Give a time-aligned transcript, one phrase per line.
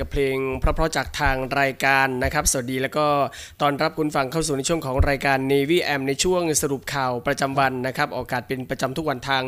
[0.00, 0.31] กับเพลง
[0.74, 3.06] เพราะๆจากทางรายการนะครับสวัสดีแล้วก็
[3.62, 9.42] ต้อนรับคุณผู้ฟังเข้าสู่ในช่วงของรายการ Navy AM ในช่วงสรุปข่าวประจำวันนะครับออกอากาศเป็นประจำทุกวันทาง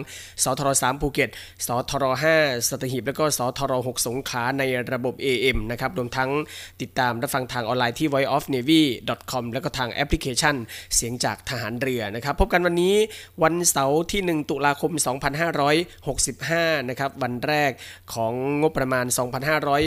[0.45, 1.31] สทร3ภูเก็ต
[1.67, 2.05] สทร
[2.39, 4.63] 5สัตหีบแล้วก็สทร6สงขลาใน
[4.93, 6.31] ระบบ AM นะครับรวมทั้ง
[6.83, 10.57] ติดตามรับฟังทางออนไลน์ที่ voiceofnavy.com แล้วก็ทางแอปพลิเคชัน
[10.95, 12.95] เสียงจากทหารเรือนะครับพบกันวันนี้
[13.43, 14.93] วันเสาร์ที่ 1 ตุลาคม
[16.11, 17.71] 2565 นะครับวันแรก
[18.15, 19.07] ของงบประมาณ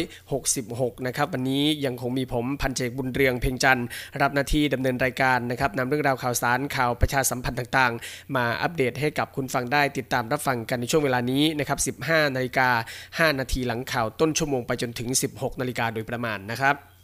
[0.08, 3.88] 2566 นะครับวันนี้ยังคงมีผมพันเจกบุญเรืองเพ่งจันทร์
[4.22, 12.70] รับหน้าที่ดำเนินรายการนะครับนำเรื่องราวข่าวสารข่าวประชาสัมพันธ์ต่างๆ มาอัปเดตให้กับคุณฟังได้ติดตามรับฟังกันในช่วงเวลานี้นะครับ 15นาฬิกา
[13.32, 16.97] 5นาทีหลังข่าวต้นชั่วโมงไปจนถึง 16นาฬิกาโดยประมาณนะครับ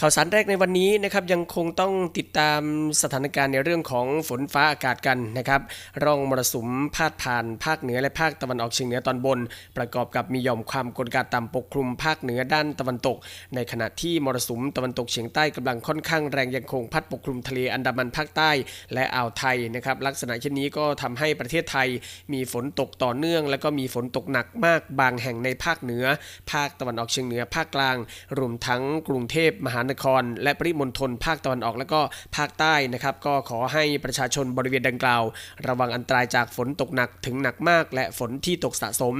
[0.00, 2.60] ข่าวสารแรกในวันนี้นะครับยังคงต้องติดตาม
[3.02, 5.60] สถานการณ์ในเรื่องของฝนฟ้าอากาศกันนะครับ
[6.04, 9.38] ร่องมรสุมพาดผ่านภาคเหนือและภาคตะวันออกเฉียงเหนือตอนบน
[9.76, 13.16] ประกอบกับมีหย่อมความกดอากาศต่ำปกคลุมภาคเหนือด้านตะวันตก
[13.54, 18.50] ในขณะที่มรสุมตะวันตกเฉียงใต้กำลังค่อนข้างแรงยังคงพัดปกคลุมทะเลอันดามันภาคใต้
[18.94, 21.88] และอ่าวไทยนะครับลักษณะเช่นนี้ก็ทำให้ประเทศไทย
[22.32, 26.04] มีฝนตกต่อเนื่อง และก็มีฝนตกหนักมากบางแห่งในภาคเหนือ
[26.52, 27.96] ภาคตะวันออกเฉียงเหนือภาคกลาง
[28.38, 32.00] รวมทั้งกรุงเทพมหานคร และปริมณฑลภาคตะวันออกและก็
[32.36, 35.22] ภาคใต้นะครับ ก็ขอให้ประชาชนบริเวณดังกล่าว
[35.66, 39.14] ระวังอันตรายจากฝนตกหนักถึงหนักมาก และฝนที่ตกสะสม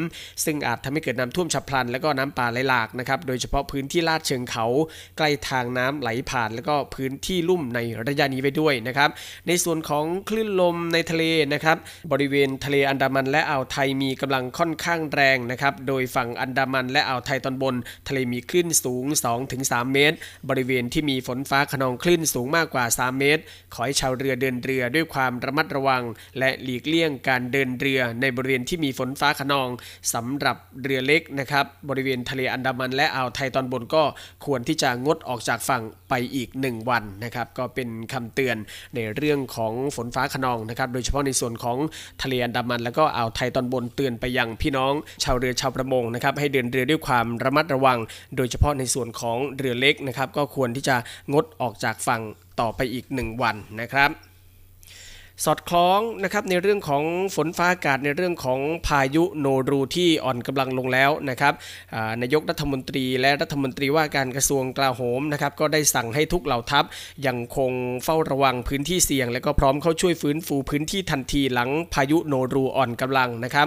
[0.44, 4.66] ซึ่งอาจทำให้เกิดน้ำท่วมฉับพลัน และก็น้ำป่าไหลหลากนะครับโดยเฉพาะพื้นที่ลาดเชิงเขา
[5.16, 7.78] ใกล้ทางน้ำไหลผ่าน แล้วก็พื้นที่ลุ่มใน
[8.08, 9.10] ระยะนี้ไว้ด้วยนะครับ
[9.46, 11.76] ในส่วนของคลื่นลมในทะเลนะครับ
[12.12, 17.74] บริเวณทะเลอันดามันและอ่าวไทยมีกำลังค่อนข้างแรงนะครับโดยฝั่งอันดามันและอ่าวไทยตอนบน
[18.08, 19.04] ทะเลมีคลื่นสูง
[19.48, 20.16] 2-3 เมตร
[20.48, 23.42] บริเวณที่มีฝนฟ้าขนองคลื่นสูงมากกว่า 3 เมตร
[23.74, 26.02] ขอให้ชาวเรือเดินเรือด้วยความระมัดระวัง
[26.38, 29.68] และหลีกเลี่ยงการเดินเรือในบริเวณที่มีฝนฟ้าขนอง
[30.14, 34.02] สำหรับเรือเล็กนะครับ บริเวณทะเลอันดามันและอ่าวไทยตอนบนก็
[34.44, 38.56] ควรที่จะงดออกจากฝั่งไปอีก 1 วันนะครับ ก็เป็นคำเตือน
[38.94, 41.78] ในเรื่องของฝนฟ้าขนองนะครับ โดยเฉพาะในส่วนของ
[42.22, 44.92] ทะเลอันดามัน แล้วก็อ่าวไทยตอนบนเตือนไปยังพี่น้อง
[45.24, 47.98] ชาวเรือชาวประมงนะครับให้เดินเรือด้วยความระมัดระวัง
[48.36, 50.96] โดยเฉพาะในส่วนของเรือเล็กนะครับก็ควรที่จะ
[51.32, 52.22] งดออกจากฝั่ง
[52.60, 54.10] ต่อไปอีก 1 วันนะครับ
[55.44, 57.02] สอดคล้องนะครับในเรื่องของ
[57.36, 61.54] ฝนฟ้าอากาศในเรื่องของพายุโนรูที่อ่อนกำลังลงแล้วนะครับ
[62.22, 66.84] นายกรัฐมนตรีและรัฐมนตรีว่าการกระทรวงกลาโหมนะครับก็ได้สั่งให้ทุกเหล่าทัพ
[67.26, 67.72] ยังคง
[68.04, 73.66] เฝ้าระวังพื้นที่เสี่ยง และก็พร้อมเข้าช่วยฟื้นฟูพื้นที่ทันทีหลังพายุโนรูอ่อนกำลังนะครับ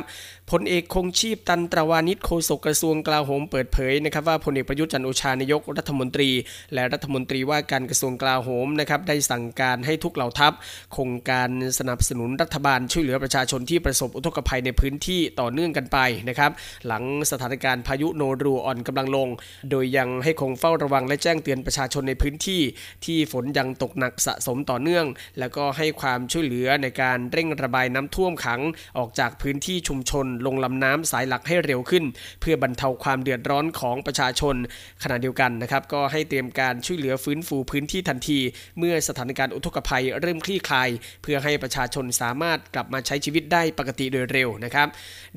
[0.52, 6.30] พลเอกคงชีพตันตรวานิชโฆษกกระทรวงกลาโหมเปิดเผยนะครับว่าพลเอกประยุทธ์จันโอชานายกรัฐมนตรี
[6.74, 10.54] และรัฐมนตรีว่าการกระทรวงกลาโหมนะครับได้สั่งการให้ทุกเหล่าทัพ
[10.96, 15.98] คงการสนับสนุนรัฐบาลช่วยเหลือประชาชนที่ประสบอุทกภัยในพื้นที่ต่อเนื่องกันไป
[16.30, 16.52] นะครับ
[16.88, 19.28] หลังสถานการณ์พายุโนรูอ่อนกำลังลง
[19.70, 22.62] โดยยังให้คงเฝ้าระวังและแจ้งเตือนประชาชนในพื้นที่
[23.06, 25.06] ที่ฝนยังตกหนักสะสมต่อเนื่อง
[25.40, 28.62] แล้วก็ให้ความช่วยเหลือในการเร่งระบายน้ำท่วมขัง
[28.98, 32.04] ออกจากพื้นที่ชุมชนลงลำน้ำสายหลักให้เร็วขึ้น
[32.42, 34.56] เพื่อบรรเทาความเดือดร้อนของประชาชน
[35.04, 38.40] ขณะเดียวกันนะครับก็ให้เตรียมการช่วยเหลือฟื้นฟูพื้นที่ทันที
[38.80, 40.90] เมื่อสถานการณ์อุทกภัยเริ่มคลี่คลาย
[41.24, 44.88] เพื่อให้ประชาชนสามารถกลับมาใช้ชีวิตได้ปกติโดยเร็วนะครับ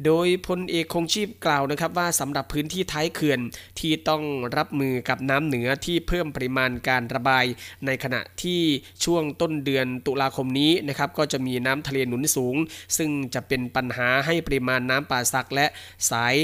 [0.04, 3.40] โดยพลเอกคงชีพกล่าวนะครับว่าสำหรับพื้นที่ท้ายเขื่อน
[3.80, 4.22] ที่ต้อง
[4.56, 7.44] รับมือกับน้ำเหนือที่เพิ่มปริมาณการระบาย
[7.86, 8.60] ในขณะที่
[9.04, 12.56] ช่วงต้นเดือนตุลาคมนี้นะครับก็จะมีน้ำทะเลหนุนสูง
[12.96, 15.66] ซึ่งจะเป็นปัญหาให้ปริมาณน้ำป่าสักและ
[16.10, 16.34] สาย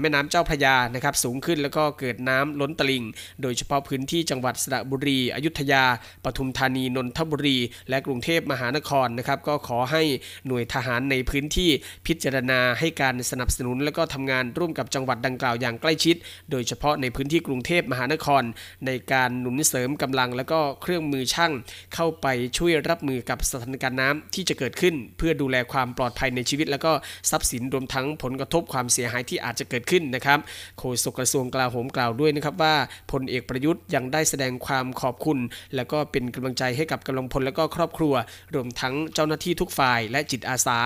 [0.00, 3.04] แม่น้ำเจ้าพระยานะครับสูงขึ้นแล้วก็เกิดน้ำล้นตลิ่ง
[3.42, 5.84] โดยเฉพาะพื้นที่จังหวัดสระบุรี อยุธยา
[6.24, 10.02] ปทุมธานี นนทบุรี และกรุงเทพมหานครนะครับก็ขอให้
[10.46, 11.70] หน่วยทหารในพื้นที่
[12.06, 16.16] พิจารณาให้การสนับสนุน และก็ทำงานร่วมกับจังหวัดดังกล่าวอย่างใกล้ชิด
[16.50, 18.42] โดยเฉพาะในพื้นที่กรุงเทพมหานคร
[18.86, 21.52] ในการหนุนเสริมกำลัง และก็เครื่องมือช่าง
[21.94, 22.26] เข้าไป
[22.58, 26.92] ช่วยรับมือกับสถานการณ์น้ำที่จะเกิดขึ้น เพื่อดูแลความปลอดภัยในชีวิต และก็
[27.30, 30.38] ทรัพย์สินรวมทั้งผลกระทบความเสียหายที่อาจจะเกิดขึ้นนะครับ
[30.78, 32.74] โฆษกกระทรวงกลาโหมกล่าวด้วยนะครับว่า
[33.12, 35.38] พลเอกประยุทธ์ยังได้แสดงความขอบคุณ
[35.74, 38.14] และก็เป็นกำลังใจให้กับกำลังพลและก็ครอบครัว
[38.54, 40.78] รวมทั้งเจ้าหน้าที่ทุกฝ่าย และจิตอาสา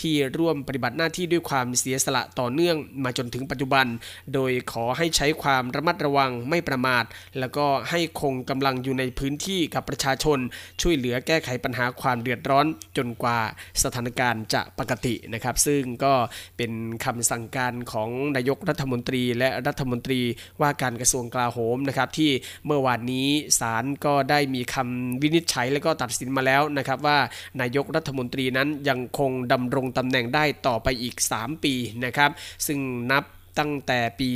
[0.00, 3.86] ที่ร่วมปฏิบัติหน้าที่ด้วยความเสียสละต่อเนื่องมาจนถึงปัจจุบัน
[4.34, 7.04] โดยขอให้ใช้ความระมัดระวังไม่ประมาท
[7.38, 10.38] แล้วก็ให้คงกำลังอยู่ในพื้นที่กับประชาชน
[10.80, 12.66] ช่วยเหลือแก้ไขปัญหาความเดือดร้อน
[12.96, 13.38] จนกว่า
[13.82, 16.14] สถานการณ์จะปกตินะครับ ซึ่งก็
[16.56, 16.72] เป็น
[17.04, 20.20] คำสั่งการของนายกรัฐมนตรี และรัฐมนตรี
[20.60, 22.30] ว่าการกระทรวงกลาโหมนะครับที่
[22.66, 23.28] เมื่อวานนี้
[23.58, 27.18] ศาลก็ได้มีคำวินิจฉัยและก็ตัดสินมาแล้วนะครับว่า
[27.60, 32.30] นายกรัฐมนตรีนั้นยังคงดำรงตำแหน่งได้ต่อไปอีก 3 ปีนะครับ
[32.66, 32.78] ซึ่ง
[33.12, 33.24] นับ
[33.58, 34.28] ตั้งแต่ปี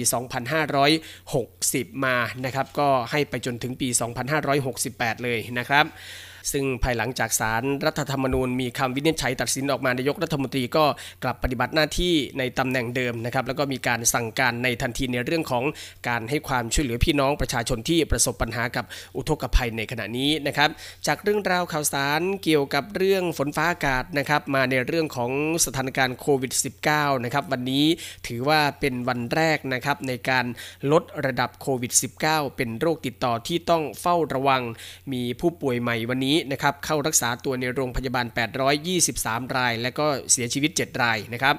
[1.19, 3.89] 2560 มานะครับ ก็ให้ไปจนถึงปี
[4.57, 5.85] 2568 เลยนะครับ
[6.53, 10.85] ซึ่งภายหลังจากสารรัฐธรรมนูญมีคำวินิจฉัยตัดสินออกมานายกรัฐมนตรีก็
[11.23, 15.65] กลับปฏิบัติหน้าที่ในตำแหน่งเดิมนะครับแล้วก็มีการสั่งการในทันทีในเรื่องของ
[16.09, 18.85] การให้ความช่วยเหลือพี่น้องประชาชนที่ประสบปัญหากับ
[19.17, 20.71] อุทกภัยในขณะนี้นะครับ
[21.07, 25.31] จากเรื่องราวข่าวสารเกี่ยวกับเรื่องฝนฟ้าอากาศนะครับมาในเรื่องของ
[25.65, 26.53] สถานการณ์โควิด
[26.89, 27.87] -19 นะครับวันนี้
[28.27, 30.45] ถือว่าเป็นวันแรกนะครับในการ
[30.93, 31.93] ลดระดับโควิด
[32.25, 34.63] -19 เป็นโรคติดต่อที่ต้องเฝ้าระวัง
[35.13, 38.27] มีผู้ป่วยใหม่วันนี้นะครับเข้ารักษาตัวในโรงพยาบาล
[38.91, 41.57] 823 ราย และก็เสียชีวิต 7 รายนะครับ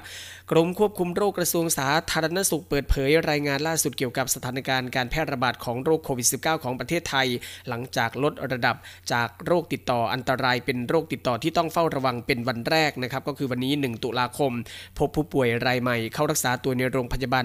[0.50, 7.28] กรมควบคุมโรคกระทรวงสาธารณสุขเปิดเผยรายงานล่าสุดเกี่ยวกับสถานการณ์การแพร่ระบาดของโรคโควิด -19 ของประเทศไทย
[7.68, 8.76] หลังจากลดระดับ
[9.12, 14.52] จากโรคติดต่ออันตรายเป็นโรคติดต่อที่ต้องเฝ้าระวังเป็นวันแรกนะครับก็คือวันนี้ 1 ตุลาคม
[14.98, 17.44] พบผู้ป่วยรายใหม่เข้ารักษาตัวในโรงพยาบาล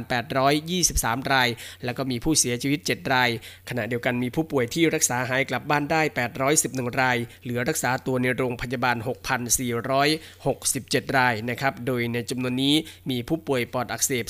[0.65, 1.49] 823 ราย
[1.85, 3.29] แล้วก็มีผู้เสียชีวิต 7 ราย
[3.69, 6.01] ขณะเดียวกันมีผู้ป่วยที่รักษาหายกลับบ้านได้
[6.51, 8.97] 811 รายเหลือรักษาตัวในโรงพยาบาล
[10.07, 12.75] 6,467 รายนะครับ โดยในจำนวนนี้
[13.09, 14.25] มีผู้ป่วยปอดอักเสบ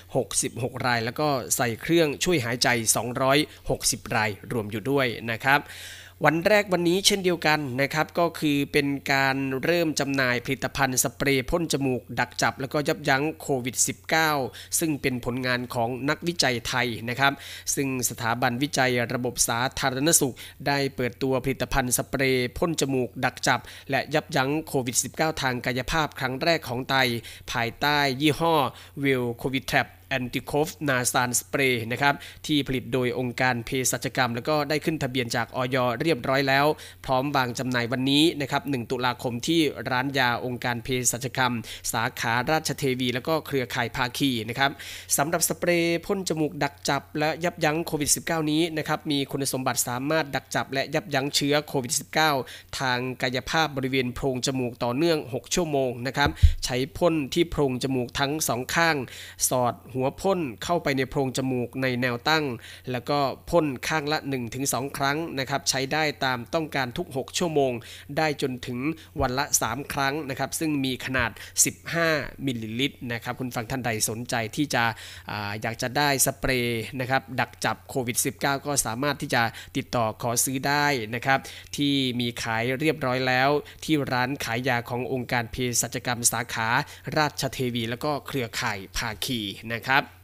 [0.00, 2.68] 466 ราย แล้วก็ใส่เครื่องช่วยหายใจ
[3.42, 5.60] 260 รายรวมอยู่ด้วยนะครับ
[6.26, 13.76] วันแรกวันนี้เช่นเดียวกันนะครับก็คือเป็นการเริ่มจำหน่ายผลิตภัณฑ์สเปรย์พ่นจมูก ดักจับ แล้วก็ยับยั้งโควิด
[14.26, 17.32] -19 ซึ่งเป็นผลงานของนักวิจัยไทยนะครับ
[17.74, 20.34] ซึ่งสถาบันวิจัยระบบสาธารณสุข
[20.66, 23.60] ได้เปิดตัวผลิตภัณฑ์สเปรย์พ่นจมูก ดักจับ
[23.90, 27.08] และยับยั้งโควิด -19 ทางกายภาพครั้งแรกของไทย
[27.52, 28.54] ภายใต้ยี่ห้อ
[29.04, 32.14] วิลโควิดแทร แอนติโคฟนาซานสเปรย์นะครับ
[32.46, 36.66] ที่ผลิตโดยองค์การเภสัชกรรม แล้วก็ได้ขึ้นทะเบียนจากออยเรียบร้อยแล้ว
[37.06, 39.60] พร้อมวางจำหน่ายวันนี้นะครับ 1 ตุลาคมที่
[39.90, 41.54] ร้านยาองค์การเภสัชกรรม
[41.92, 44.70] สาขาราชเทวี แล้วก็เครือข่ายภาคีนะครับ
[45.16, 51.92] สำหรับสเปรย์พ่นจมูกดักจับ และยับยั้งโควิด -19 นี้นะครับมีคุณสมบัติสามารถดักจับ และยับยั้งเชื้อโควิด
[52.34, 56.30] -19 ทางกายภาพบริเวณโพรงจมูกต่อเนื่อง 6 ชั่วโมงนะครับ
[56.64, 58.96] ใช้พ่นที่โพรงจมูกทั้งสองข้าง
[59.50, 62.44] สอดหััวพ่นเข้าไปในโพรงจมูกในแนวตั้ง
[62.90, 63.18] แล้วก็
[63.50, 64.18] พ่นข้างละ
[64.58, 67.72] 1-2 ครั้งนะครับใช้ได้ตามต้องการทุก 6 ชั่วโมง
[68.16, 68.78] ได้จนถึง
[69.20, 71.30] วันละ 3 ครั้งนะครับซึ่งมีขนาด
[71.88, 74.84] 15 มิลลิลิตรนะครับคุณฟังท่านใดสนใจที่จะ
[75.30, 79.42] ออยากจะได้สเปรย์นะครับดักจับโควิด -19 ก็สามารถที่จะ
[79.76, 81.38] ติดต่อขอซื้อได้นะครับ
[81.76, 83.50] ที่มีขายเรียบร้อยแล้ว
[83.84, 86.68] ที่ร้านขายยาขององค์การเภสัชกรรมสาขา
[87.16, 89.40] ราชเทวี แล้วก็เครือข่ายภาคี
[89.72, 90.17] นะครับครับ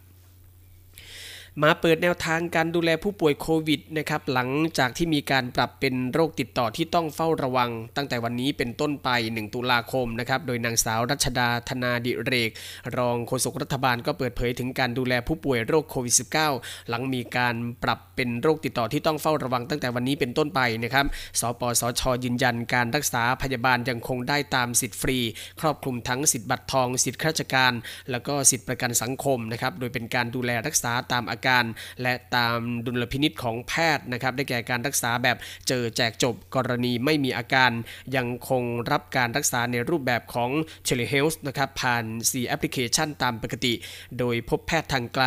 [1.63, 12.51] มาเปิดแนวทางการดูแลผู้ป่วยโควิดนะครับหลังจากที่มีการปรับเป็นโรคติดต่อที่ต้องเฝ้าระวัง ตั้งแต่วันนี้เป็นต้นไป 1 ตุลาคมนะครับโดยนางสาวรัชดาธนาดิเรก
[12.97, 16.15] รองโฆษกรัฐบาลก็เปิดเผยถึงการดูแลผู้ป่วยโรคโควิด
[16.53, 21.07] -19 หลังมีการปรับเป็นโรคติดต่อที่ต้องเฝ้าระวัง ตั้งแต่วันนี้เป็นต้นไปนะครับ
[21.41, 25.19] สปสช ยืนยันการรักษาพยาบาลยังคงได้ตามสิทธิ์ฟรี
[25.61, 27.73] ครอบคลุมทั้งสิทธิ์บัตรทอง สิทธิข้าราชการ
[28.11, 31.65] แล้วก็สิทธิประกันสังคมนะครับโดยเป็นการดูแลรักษาตามอาการ
[32.03, 35.37] และตามดุลพินิษของแพทย์นะครับได้แก่การรักษาแบบ
[35.69, 37.71] เจอแจกจบกรณีไม่มีอาการ
[38.17, 40.51] ยังคงรับการรักษาในรูปแบบของ
[40.87, 43.75] Telehealth นะครับผ่าน 4 แอปพลิเคชันตามปกติ
[44.19, 45.25] โดยพบแพทย์ทางไกล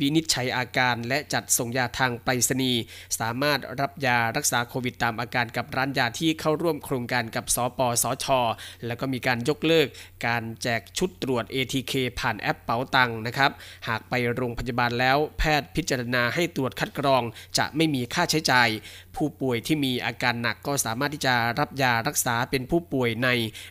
[0.00, 2.82] วินิจฉัยอาการ และจัดส่งยาทางไปรษณีย์
[3.20, 8.26] สามารถรับยารักษาโควิดตามอาการกับร้านยาที่เข้าร่วมโครงการกับสปสช
[8.86, 9.86] แล้วก็มีการยกเลิก
[10.26, 13.50] การแจกชุดตรวจ ATK ผ่านแอปเป๋าตังนะครับ
[13.88, 17.22] หากไปโรงพยาบาลแล้วแพทย์ทย์พิจารณาให้ตรวจคัดกรอง
[17.58, 18.68] จะไม่มีค่าใช้จ่าย
[19.18, 23.28] ผู้ป่วยที่มีอาการหนักก็สามารถที่จะรับยารักษาเป็นผู้ป่วยใน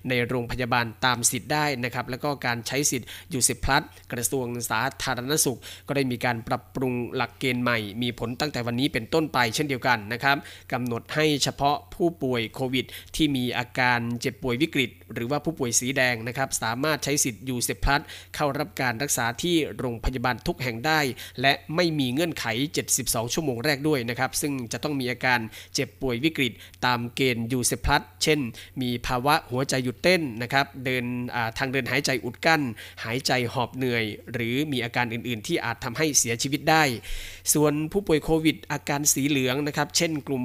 [0.10, 10.38] ในโรงพยาบาลตามสิทธิ์ได้นะครับ แล้วก็การใช้สิทธิ์ยูสิบพลัสกระทรวงสาธารณสุข ก็ได้มีการปรับปรุงหลักเกณฑ์ใหม่ มีผลตั้งแต่วันนี้เป็นต้นไปเช่นเดียวกันนะครับ
[10.74, 12.86] กำหนดให้เฉพาะผู้ป่วยโควิด
[13.16, 18.02] ที่มีอาการเจ็บป่วยวิกฤต หรือว่าผู้ป่วยสีแดงนะครับสามารถใช้สิทธิ์ยูเซพลัส
[18.36, 21.00] เข้ารับการรักษาที่โรงพยาบาลทุกแห่งได้
[21.42, 22.46] และไม่มีเงื่อนไข
[22.90, 25.37] 72 ชั่วโมงแรกด้วยนะครับซึ่งจะต้องมีอาการ
[25.74, 26.54] เจ็บป่วยวิกฤต
[26.86, 28.40] ตามเกณฑ์ยูเซพลัสเช่น
[28.82, 31.06] มีภาวะหัวใจหยุดเต้นนะครับเดิน
[31.58, 32.62] ทางเดินหายใจอุดกั้น
[33.04, 34.04] หายใจหอบเหนื่อย
[34.34, 36.84] หรือมีอาการอื่น ๆ ที่อาจทำให้เสียชีวิตได้
[37.54, 40.44] ส่วนผู้ป่วยโควิด อาการสีเหลืองนะครับเช่นกลุ่ม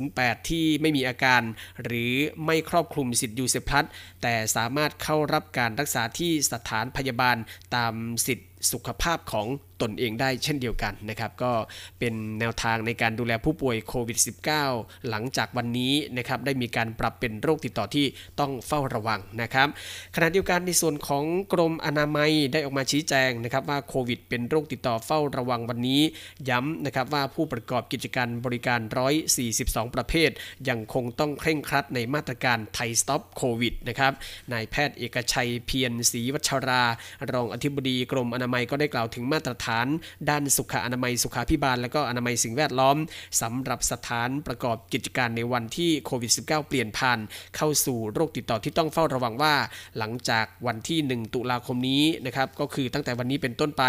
[0.00, 1.42] 608 ที่ไม่มีอาการ
[1.84, 2.12] หรือ
[2.44, 3.84] ไม่ครอบคลุมสิทธิ์ยูเซพลัส
[4.22, 7.36] แต่สามารถเข้ารับการรักษาที่สถานพยาบาล
[7.74, 7.94] ตาม
[8.26, 9.46] สิทธิ สุขภาพของ
[9.82, 11.52] ตนเองได้เช่นเดียวกันนะครับ ก็
[11.98, 14.18] เป็นแนวทางในการดูแลผู้ป่วยโควิด
[14.62, 18.06] -19 หลังจากวันนี้นะครับได้มีการปรับเป็นโรคติดต่อที่
[18.40, 19.68] ต้องเฝ้าระวังนะครับ
[20.14, 26.02] ขณะเดียวกันในส่วนของกรมอนามัยได้ออกมาชี้แจงนะครับว่าโควิด เป็นโรคติดต่อเฝ้าระวังวันนี้
[26.48, 28.80] ย้ำนะครับว่าผู้ประกอบกิจการบริการ
[29.38, 30.30] 142 ประเภท
[30.68, 34.12] ยังคงต้องเคร่งครัดในมาตรการไทยสต็อปโควิดนะครับ
[34.52, 36.82] นายแพทย์เอกชัยเพียรศรีวัชรา
[37.32, 39.86] รองอธิบดีกรมอนามัยก็ได้กล่าวถึงมาตรฐาน
[40.30, 42.96] ด้านสุขอนามัยสุขาพิบาล และก็อนามัยสิ่งแวดล้อม
[43.42, 47.18] สำหรับสถานประกอบกิจการในวันที่โควิด -19 เปลี่ยนผ่าน
[47.56, 49.54] เข้าสู่โรคติดต่อที่ต้องเฝ้าระวังว่า
[49.98, 53.84] หลังจากวันที่ 1 ตุลาคมนี้นะครับก็คือตั้งแต่วันนี้เป็นต้นไป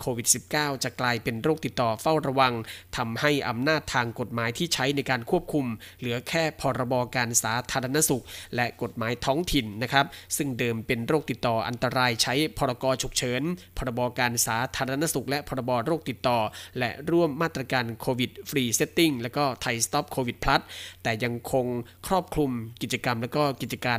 [0.00, 2.52] โควิด -19 จะกลายเป็นโรคติดต่อเฝ้าระวัง
[2.96, 5.66] ทำให้อำนาจทางกฎหมายที่ใช้ในการควบคุม
[5.98, 13.42] เหลือแค่พรบการสาธารณสุข และกฎหมายท้องถิ่นนะครับซึ่งเดิมเป็นโรคติดต่ออันตรายใช้พรกฉุกเฉิน
[13.76, 16.38] พรบการสาธารณสุข และพรบโรคติดต่อ
[16.78, 20.60] และร่วมมาตรการ Covid Free Setting และก็ Thai Stop Covid Plus
[21.02, 21.66] แต่ยังคง
[22.06, 22.50] ครอบคลุม
[22.82, 23.98] กิจกรรมและก็กิจการ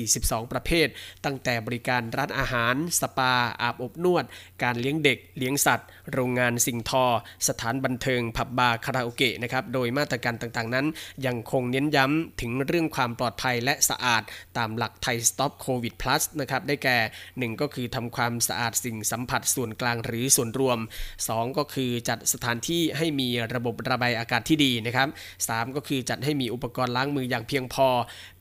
[0.00, 0.88] 142 ประเภท
[1.24, 4.24] ตั้งแต่บริการร้านอาหาร สปา อาบอบนวด
[4.62, 7.04] การเลี้ยงเด็ก เลี้ยงสัตว์ โรงงานสิ่งทอ
[7.48, 10.86] สถานบันเทิง ผับบาร์คาราโอเกะนะครับ โดยมาตรการต่างๆนั้น
[11.26, 14.22] ยังคงเน้นย้ำถึงเรื่องความปลอดภัยและสะอาด
[14.58, 16.98] ตามหลักไทยสต็อปโควิดพลัสนะครับ ได้แก่
[17.30, 20.78] 1 ก็คือทำความสะอาดสิ่งสัมผัสส่วนกลางหรือส่วนรวม
[21.18, 25.08] 2 ก็คือจัดสถานที่ให้มีระบบระบายอากาศที่ดีนะครับ
[25.42, 27.88] 3ก็คือจัดให้มีอุปกรณ์ล้างมืออย่างเพียงพอ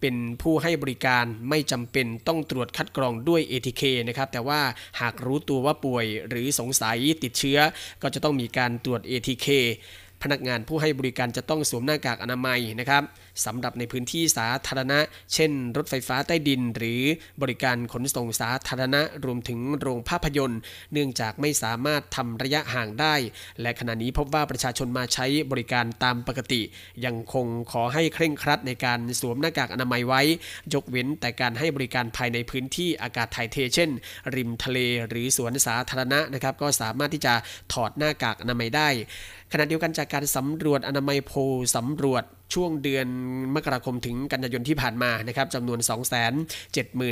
[0.01, 4.61] เป็นผู้ให้บริการไม่จำเป็นต้องตรวจคัดกรองด้วย ATK นะครับแต่ว่า
[5.01, 7.59] หากรู้ตัวว่าป่วยหรือสงสัยติดเชื้อ
[8.01, 9.47] ก็จะต้องมีการตรวจ ATK
[10.23, 13.03] พนักงานผู้ให้บริการจะต้องสวมหน้ากากอนามัยนะครับ
[13.45, 14.99] สำหรับในพื้นที่สาธารณะ
[15.33, 17.01] เช่น รถไฟฟ้าใต้ดิน หรือ
[17.41, 20.59] บริการขนส่งสาธารณะรวมถึงโรงภาพยนตร์
[20.93, 23.15] เนื่องจากไม่สามารถทำระยะห่างได้
[23.61, 26.61] และขณะนี้พบว่าประชาชนมาใช้บริการตามปกติ
[27.05, 30.21] ยังคงขอให้เคร่งครัดในการสวมหน้ากากอนามัยไว้
[30.73, 33.89] ยกเว้นแต่การให้บริการภายในพื้นที่อากาศถ่ายเท เช่น
[34.35, 37.33] ริมทะเลหรือสวนสาธารณะนะครับก็สามารถที่จะ
[37.73, 38.89] ถอดหน้ากากอนามัยได้
[39.51, 41.33] ขณะเดียวกันจากการสำรวจอนามัยโพ
[41.75, 43.07] สำรวจ ช่วงเดือน
[43.55, 45.79] มกราคมถึงกันยายนที่ผ่านมานะครับจำนวน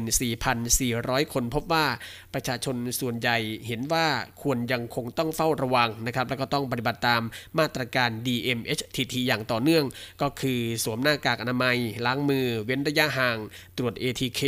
[0.05, 1.85] 274,400 คนพบว่า
[2.33, 4.05] ประชาชนส่วนใหญ่เห็นว่า
[4.41, 7.21] ควรยังคงต้องเฝ้าระวังนะครับแล้วก็ต้องปฏิบัติตาม
[7.59, 9.85] มาตรการ DMHTT อย่างต่อเนื่อง
[10.21, 13.37] ก็คือสวมหน้ากากอนามัย ล้างมือ เว้นระยะห่าง
[13.77, 14.41] ตรวจ ATK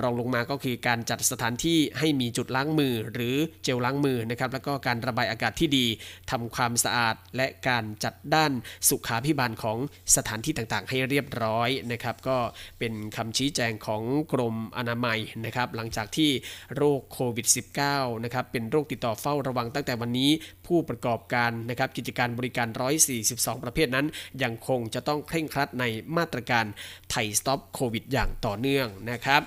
[0.00, 5.86] รองลงมาก็คือการจัดสถานที่ให้มีจุดล้างมือ หรือเจลล้างมือนะครับแล้วก็การระบายอากาศที่ดี
[6.30, 8.52] ทำความสะอาดและการจัดด้าน
[8.88, 9.78] สุขาพิบาลของ
[10.16, 12.38] สถานที่ต่างๆ ให้เรียบร้อยนะครับ ก็
[12.78, 16.30] เป็นคำชี้แจงของกรมอนามัยนะครับ หลังจากที่
[16.76, 17.46] โรคโควิด
[17.86, 20.30] -19 นะครับเป็นโรคติดต่อเฝ้าระวังตั้งแต่วันนี้
[20.66, 22.68] ผู้ประกอบการนะครับกิจการบริการ
[23.16, 24.06] 142 ประเภทนั้น
[24.42, 25.84] ยังคงจะต้องเคร่งครัดใน
[26.16, 26.64] มาตรการ
[27.10, 29.42] Thai Stop Covid อย่างต่อเนื่องนะครับ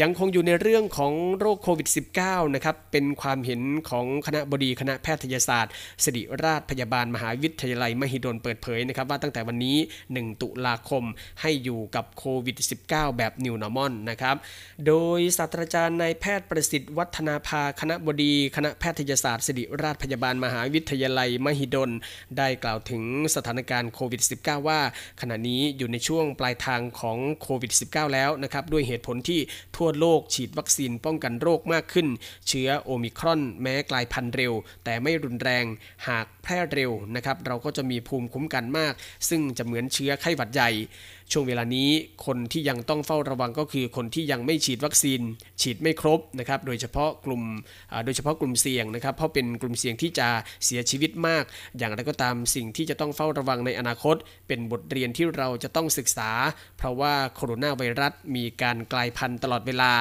[0.00, 1.88] ยังคงอยู่ในเรื่องของโรคโควิด
[2.20, 5.72] -19 นะครับ เป็นความเห็นของคณบดีคณะแพทยศาสตร์
[6.04, 9.76] ศิริราชพยาบาลมหาวิทยาลัยมหิดลเปิดเผยนะครับว่าตั้งแต่วันนี้
[10.10, 11.04] 1 ตุลาคม
[11.40, 12.56] ให้อยู่กับโควิด
[12.88, 14.36] -19 แบบ New Normal นะครับ
[14.86, 21.90] โดยศาสตราจารย์นายแพทย์ประสิทธิ์วัฒนาภาคณบดีคณะแพทยศาสตร์ศิริราชพยาบาลมหาวิทยาลัยมหิดล
[22.38, 23.02] ได้กล่าวถึง
[23.34, 24.80] สถานการณ์โควิด -19 ว่า
[25.20, 29.40] ขณะนี้อยู่ในช่วงปลายทางของโควิด -19 แล้วนะครับด้วยเหตุผลที่
[29.76, 32.08] ทั่ั่วโลกฉีดวัคซีนป้องกันโรคมากขึ้น
[32.48, 34.52] เชื้อโอมิครอนแม้กลายพันธุ์เร็ว
[34.84, 35.64] แต่ไม่รุนแรง
[36.08, 38.92] หากแพร่เร็วนะครับเราก็จะมีภูมิคุ้มกันมาก
[39.28, 40.70] ซึ่งจะเหมือนเชื้อไข้หวัดใหญ่
[41.32, 41.90] ช่วงเวลานี้
[42.26, 45.20] คนที่ยังต้องเฝ้าระวังก็คือคนที่ยังไม่ฉีดวัคซีน
[45.60, 47.42] ฉีดไม่ครบนะครับโดยเฉพาะกลุ่ม
[48.04, 50.28] โดยเฉพาะกลุ่มเสี่ยงนะครับ เพราะเป็นกลุ่มเสี่ยงที่จะ
[50.64, 51.44] เสียชีวิตมาก
[51.78, 54.16] อย่างไรก็ตามสิ่งที่จะต้องเฝ้าระวังในอนาคต
[54.48, 56.30] เป็นบทเรียนที่เราจะต้องศึกษา
[56.78, 59.92] เพราะว่าโคโรนาไวรัสมีการกลายพันธุ์ตลอดเวลา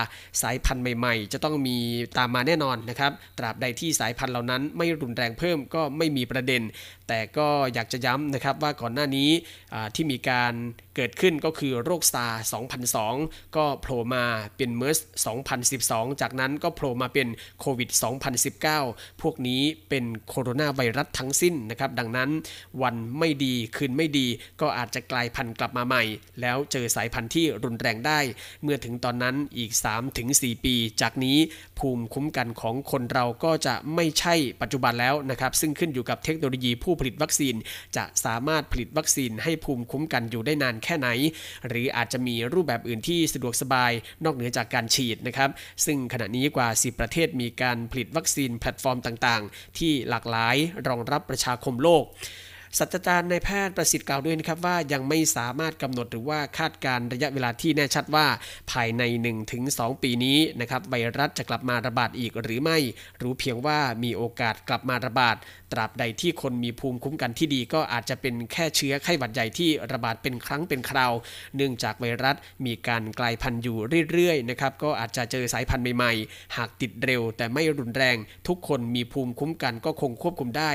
[0.41, 1.77] สายพันธุ์ใหม่ๆ จะต้องมี
[2.17, 6.61] ตามมาแน่นอนนะครับตราบใดที่สายพันธุ์เหล่านั้นไม่รุนแรงเพิ่มก็ไม่มีประเด็น
[7.07, 9.29] แต่ก็อยากจะย้ำนะครับว่าก่อนหน้านี้
[9.95, 10.53] ที่มีการ
[10.95, 12.41] เกิดขึ้นก็คือโรคซาร์
[12.97, 14.25] 2002 ก็โผล่มา
[14.57, 14.99] เป็นเมอร์ส
[15.59, 17.27] 2012 จากนั้นก็โผล่มาเป็น
[17.59, 17.89] โควิด
[18.55, 22.29] 2019 พวกนี้เป็นโคโรนาไวรัสทั้งสิ้นนะครับ ดังนั้น
[22.81, 24.27] วันไม่ดีคืนไม่ดี
[24.61, 26.03] ก็อาจจะกลายพันธุ์กลับมาใหม่
[26.41, 28.19] แล้วเจอสายพันธุ์ที่รุนแรงได้
[28.63, 29.71] เมื่อถึงตอนนั้นอีก
[30.17, 31.37] 3-4 ปี จากนี้
[31.79, 37.55] ภูมิคุ้มกันของคนเราก็จะไม่ใช่ปัจจุบันแล้วนะครับ ซึ่งขึ้นอยู่กับเทคโนโลยีผู้ผลิตวัคซีน
[37.95, 41.08] จะสามารถผลิตวัคซีนให้ภูมิคุ้มกันอยู่ได้นานแค่ไหน
[41.67, 43.91] หรืออาจจะมีรูปแบบอื่นที่สะดวกสบาย
[44.23, 45.49] นอกเหนือจากการฉีดนะครับ
[45.85, 50.55] ซึ่งขณะนี้กว่า 10 ประเทศมีการผลิตวัคซีนแพลตฟอร์มต่างๆ ที่หลากหลาย
[50.87, 52.03] รองรับประชาคมโลก
[52.77, 58.27] ศาสตราจารย์นายแพทย์ประสิทธิ์กล่าวด้วยนะครับว่ายังไม่สามารถกำหนดหรือว่าคาดการณ์ระยะเวลาที่แน่ชัดว่า
[58.71, 59.03] ภายใน
[59.53, 62.77] 1-2 ปีนี้นะครับไวรัสจะกลับมาระบาดอีกหรือไม่
[63.21, 65.35] รู้เพียงว่ามีโอกาสกลับมาระบาด
[65.71, 71.13] ตราบใดที่คนมีภูมิคุ้มกันที่ดีก็อาจจะเป็นแค่เชื้อไข้หวัดใหญ่ที่ระบาดเป็นครั้งเป็นคราว
[71.55, 73.77] เนื่องจากไวรัสมีการกลายพันธุ์อยู่
[74.11, 80.71] เรื่อยๆนะครับก็อาจจะเจอสายพันธุ์ใหม่ๆ หากติดเร็วแต่ไม่รุนแรง ทุกคนมีภูมิคุ้มกันก็คงควบคุมได้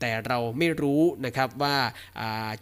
[0.00, 1.76] แต่เราไม่รู้นะครับว่า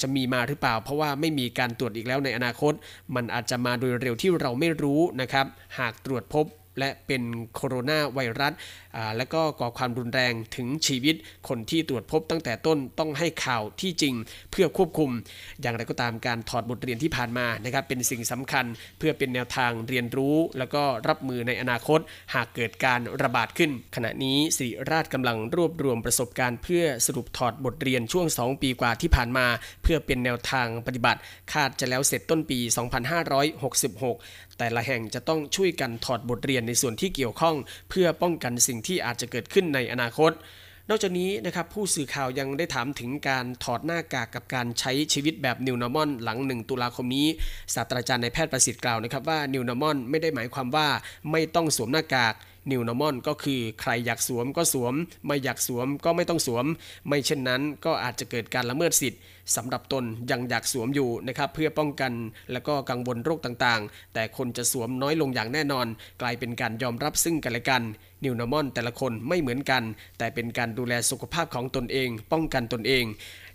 [0.01, 2.73] จะมีมาหรือเปล่า เพราะว่าไม่มีการตรวจอีกแล้วในอนาคต
[3.15, 5.47] มันอาจจะมาโดยเร็วที่เราไม่รู้นะครับ
[5.79, 6.47] หากตรวจพบ
[6.79, 7.23] และเป็น
[7.55, 8.53] โคโรนาไวรัส
[9.17, 11.15] และก็ก่อความรุนแรงถึงชีวิต
[11.49, 14.15] คนที่ตรวจพบตั้งแต่ต้นต้องให้ข่าวที่จริง
[14.51, 15.11] เพื่อควบคุม
[15.61, 18.65] อย่างไรก็ตามการถอดบทเรียนที่ผ่านมานะครับเป็นสิ่งสำคัญ
[18.99, 22.01] เพื่อเป็นแนวทางเรียนรู้ แล้วก็รับมือในอนาคต
[22.35, 29.47] หากเกิดการระบาดขึ้น ขณะนี้สิริราชกำลังรวบรวมประสบการณ์เพื่อสรุปถอดบทเรียนช่วง 2 ปีกว่าที่ผ่านมา
[29.83, 31.21] เพื่อเป็นแนวทางปฏิบัติ
[31.53, 32.59] คาดจะแล้วเสร็จต้นปี
[33.79, 37.57] 2566 แต่ละแห่งจะต้องช่วยกันถอดบทเรียนในส่วนที่เกี่ยวข้อง
[37.91, 40.33] เพื่อป้องกันสิ่งที่อาจจะเกิดขึ้นในอนาคต
[40.91, 47.27] นอกจากนี้นะครับผู้สื่อข่าวยังได้ถามถึงการถอดหน้ากากกับการใช้ชีวิตแบบ New Normal หลัง 1 ตุลาคมนี้
[47.75, 50.89] ศาสตราจารย์นายแพทย์ประสิทธิ์กล่าวนะครับว่า New Normal ไม่ได้หมายความว่า
[51.31, 52.35] ไม่ต้องสวมหน้ากาก
[52.71, 54.95] New Normal ก็คือใครอยากสวมก็สวม
[55.27, 56.67] ไม่อยากสวมก็ไม่ต้องสวม
[57.09, 59.21] ไม่เช่นนั้นก็อาจจะเกิดการละเมิดสิทธิ์
[59.57, 62.13] สำหรับตนยังอยากสวมอยู่นะครับเพื่อป้องกัน
[62.53, 65.87] และก็กังวลโรคต่างๆ แต่คนจะสวมน้อยลงอย่างแน่นอน
[66.23, 67.83] กลายเป็นการยอมรับซึ่งกันและกัน
[68.25, 69.83] นิวนามอนแต่ละคนไม่เหมือนกัน
[70.19, 73.05] แต่เป็นการดูแลสุขภาพของตนเอง ป้องกันตนเอง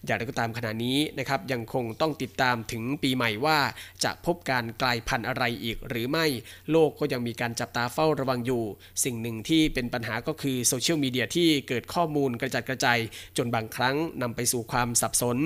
[0.05, 3.59] อย่างไรก็ตามขณะนี้นะครับยังคงต้องติดตามถึงปีใหม่ว่า
[4.03, 6.25] จะพบการกลายพันธุ์อะไรอีกหรือไม่
[6.71, 8.63] โลกก็ยังมีการจับตาเฝ้าระวังอยู่
[9.03, 12.99] สิ่งหนึ่งที่เป็นปัญหาก็คือโซเชียลมีเดียที่เกิดข้อมูลกระจัดกระจาย
[13.37, 15.37] จนบางครั้งนำไปสู่ความสับสน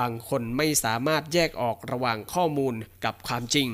[0.00, 3.68] บางคนไม่สามารถแยกออกระหว่างข้อมูลกับความจริง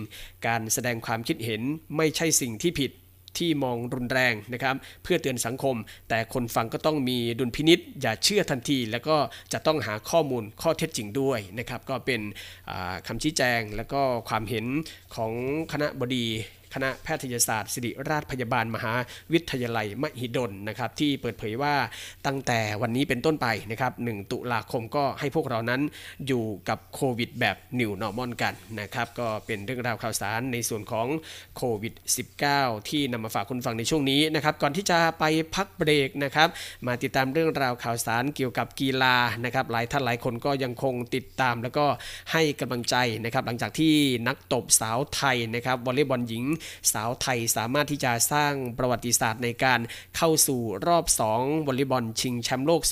[0.47, 1.63] การแสดงความคิดเห็น
[1.97, 2.93] ไม่ใช่สิ่งที่ผิด
[3.39, 5.77] ที่มองรุนแรงนะครับเพื่อเตือนสังคม
[6.09, 9.17] แต่คนฟังก็ต้องมีดุลพินิษอย่าเชื่อทันที แล้วก็
[9.53, 12.21] จะต้องหาข้อมูลข้อเท็จจริงด้วยนะครับก็เป็น
[13.07, 14.67] คำชี้แจง แล้วก็ความเห็น
[15.15, 15.33] ของ
[15.73, 16.27] คณะบดี
[16.79, 18.95] คณะแพทยศาสตร์ ศิริราชพยาบาลมหา
[19.33, 21.75] วิทยาลัยมหิดลนะครับที่เปิดเผยว่า
[22.27, 25.81] ตั้งแต่วันนี้เป็นต้นไปนะครับ 1 ตุลาคมก็ให้พวกเรานั้น
[26.27, 31.07] อยู่กับโควิดแบบ New Normal กันนะครับก็เป็นเรื่องราวข่าวสารในส่วนของ
[31.57, 31.95] โควิด
[32.43, 36.49] -19 ที่นำมาฝากคุณฟังในช่วงนี้นะครับก่อนที่จะไปพักเบรกนะครับ
[36.87, 41.87] มาติดตามเรื่องราวข่าวสารเกี่ยวกับกีฬานะครับหลายท่านหลายคนก็ยังคงติดตามแล้วก็
[42.33, 43.95] ให้กำลังใจนะครับหลังจากที่
[44.29, 46.45] นักตบสาวไทยนะครับวอลเลย์บอลหญิง
[46.93, 49.81] สาวไทยสามารถที่จะสร้างประวัติศาสตร์ในการ
[50.17, 52.83] เข้าสู่รอบ 2วอลเลย์บอลชิงแชมป์โลก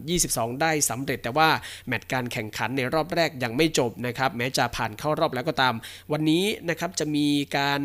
[0.00, 1.48] 2022 ได้สำเร็จแต่ว่า
[1.86, 5.74] แมตช์การแข่งขันในรอบแรกยังไม่จบนะครับแม้จะผ่านเข้ารอบแล้วก็ตาม
[6.12, 7.26] วันนี้นะครับจะมี
[7.58, 7.80] การ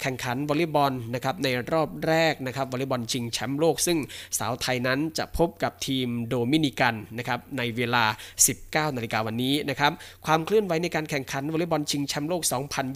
[0.00, 3.98] แข่งขันวอลเลย์บอลนะครับในรอบแรกนะครับวอลเลย์บอลชิงแชมป์โลก ซึ่ง
[4.38, 8.04] สาวไทยนั้นจะพบกับทีมโดมินิกันนะครับในเวลา
[8.50, 9.92] 19 นาฬิกาวันนี้นะครับ
[10.26, 12.42] ความเคลื่อนไหวในการแข่งขันวอลเลย์บอลชิงแชมป์โลก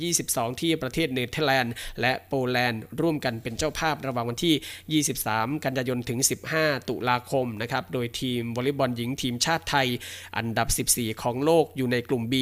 [0.04, 6.18] 2022 ที่ประเทศเนเธเธอร์แลนด์ และโปแลนด์ ร่วมกันเป็นเจ้าภาพระหว่างวันที่ 23 กันยายนถึง
[6.54, 9.88] 15 ตุลาคมนะครับโดยทีมวอลเลย์บอลหญิงทีมชาติไทย
[10.36, 12.34] อันดับ 14 ของโลกอยู่ในกลุ่ม B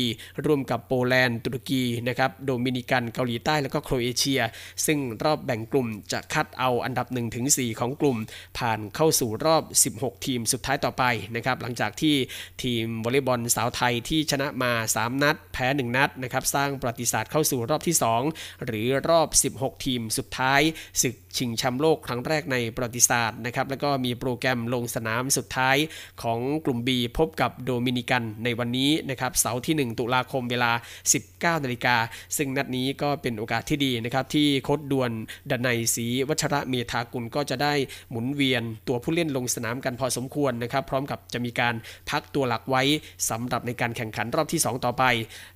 [0.47, 4.41] ร่วมกับโปแลนด์ตุรกีนะครับโดมินิกันเกาหลีใต้แล้วก็โครเอเชีย
[4.87, 7.07] ซึ่งรอบแบ่งกลุ่มจะคัดเอาอันดับ
[7.45, 8.17] 1-4 ของกลุ่ม
[8.59, 9.63] ผ่านเข้าสู่รอบ
[9.97, 11.05] 16 ทีมสุดท้ายต่อไป
[11.35, 12.15] นะครับหลังจากที่
[12.63, 17.97] ทีมวอลเลย์บอลสาวไทยที่ชนะมา 3 นัด แพ้ 1 นัดนะครับสร้างประวัติศาสตร์เข้าสู่รอบที่
[18.31, 20.61] 2 หรือรอบ 16 ทีมสุดท้าย
[21.03, 25.77] ศึกชิงแชมป์โลกครั้งแรกในประวัติศาสตร์นะครับแล้วก็มีโปรแกรมลงสนามสุดท้าย
[26.23, 30.73] ของกลุ่ม B พบกับโดมินิกันในวันนี้นะครับเสาร์ที่ 1 ตุลาคมเวลา
[31.17, 31.97] 19นาฬิกา
[32.37, 35.11] ซึ่งนัดนี้ก็เป็นโอกาสที่ดีนะครับที่โค้ดดวน
[35.51, 37.75] ดนัยศรีวัชระเมธากุลก็จะได้
[38.11, 41.75] หมุนเวียนตัวผู้เล่นลงสนามกันพอสมควรนะครับ พร้อมกับจะมีการ
[42.11, 42.83] พักตัวหลักไว้
[43.31, 45.05] สำหรับในการแข่งขันรอบที่ 2 ต่อไป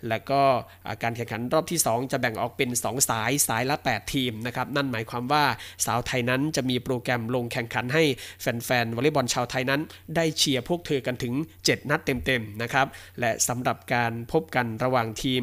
[0.09, 0.43] และก็
[1.03, 5.45] การแข่งขันรอบที่ 2 จะแบ่งออกเป็น 2 สายสายละ 8 ทีมนะครับนั่นหมายความว่า
[5.87, 8.05] สาวไทยนั้นจะมีโปรแกรมลงแข่งขันให้
[8.41, 9.81] แฟนๆวอลเลย์บอลชาวไทยนั้น
[10.17, 12.87] ได้เชียร์พวกเธอกันถึง 7 นัดเต็มๆนะครับ
[13.21, 15.43] และสำหรับการพบกันระหว่างทีม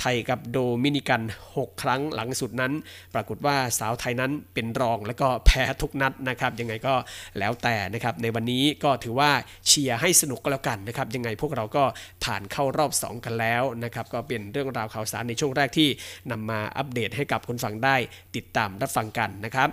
[0.00, 2.72] ไทยกับโดมินิกัน 6 ครั้งหลังสุดนั้น
[3.14, 6.94] ปรากฏว่าสาวไทยนั้นเป็นรองและก็แพ้ทุกนัดนะครับยังไงก็
[7.38, 9.30] แล้วแต่นะครับในวันนี้ก็ถือว่า
[9.68, 11.84] เชียร์ให้สนุกก็แล้วกันนะครับยังไงพวกเราก็
[12.24, 15.88] ผ่านเข้ารอบ 2 กันแล้วนะครับก็เป็นเรื่องราวข่าวสารในช่วงแรกที่
[16.30, 17.96] นำมาอัปเดตให้กับคนฟังได้
[18.36, 19.70] ติดตามรับฟังกันนะครับ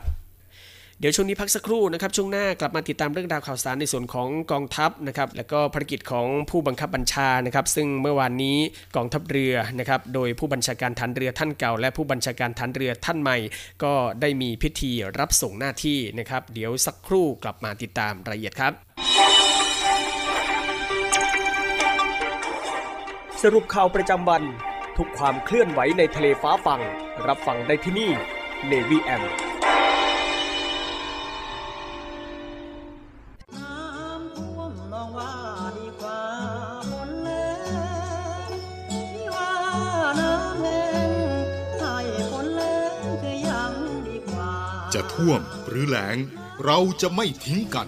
[0.99, 8.57] เดี๋ยวช่วงนี้พักสักครู่นะครับช่วงหน้ากลับมาติดตามเรื่องราวข่าวสารในส่วนของกองทัพนะครับแล้วก็ภารกิจของผู้บังคับบัญชานะครับ ซึ่งเมื่อวานนี้
[8.95, 13.37] กองทัพเรือนะครับโดยผู้บัญชาการฐานเรือท่านเก่า และผู้บัญชาการฐานเรือท่านใหม่
[13.83, 18.73] ก็ได้มีพิธีรับส่งหน้าที่นะครับ เดี๋ยวสักครู่กลับมาติดตามรายละเอียดครับ
[23.43, 24.43] สรุปข่าวประจำวัน
[24.97, 26.81] ทุกความเคลื่อนไหวในทะเลฟ้าฟัง
[27.27, 28.11] รับฟังได้ที่นี่
[28.71, 29.23] Navy M
[33.55, 35.33] น้ำท่วมน้องว่า
[35.77, 36.21] ดีกว่า
[36.91, 37.49] ฝนแล้
[38.47, 38.51] ง
[38.89, 39.53] พี่ว่า
[40.19, 41.09] น้ำแห้ง
[41.79, 41.97] ให้
[42.31, 43.73] ฝนแล้งจะยัง
[44.07, 44.51] ดีกว่า
[44.93, 46.17] จะท่วมหรือแล้ง
[46.65, 47.87] เราจะไม่ทิ้งกัน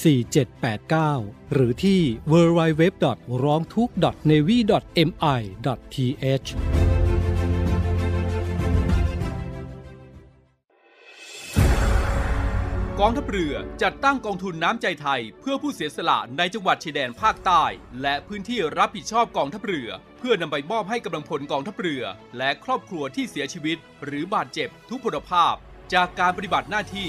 [0.00, 2.00] 4789 หรือที่
[2.32, 2.82] www.
[3.44, 3.90] ร้องทุก
[4.30, 4.58] navy
[5.08, 5.08] mi
[6.22, 6.48] th
[13.00, 17.64] กองทัพเรือจัดตั้งกองทุนน้ำใจไทย เพื่อผู้เสียสละในจังหวัดชายแดนภาคใต้
[18.02, 22.02] และพื้นที่รับผิดชอบกองทัพเรือ เพื่อนำไปมอบให้กำลังพลกองทัพเรือ
[22.38, 25.54] และครอบครัวที่เสียชีวิต หรือบาดเจ็บทุกพลภาพ
[25.94, 27.08] จากการปฏิบัติหน้าที่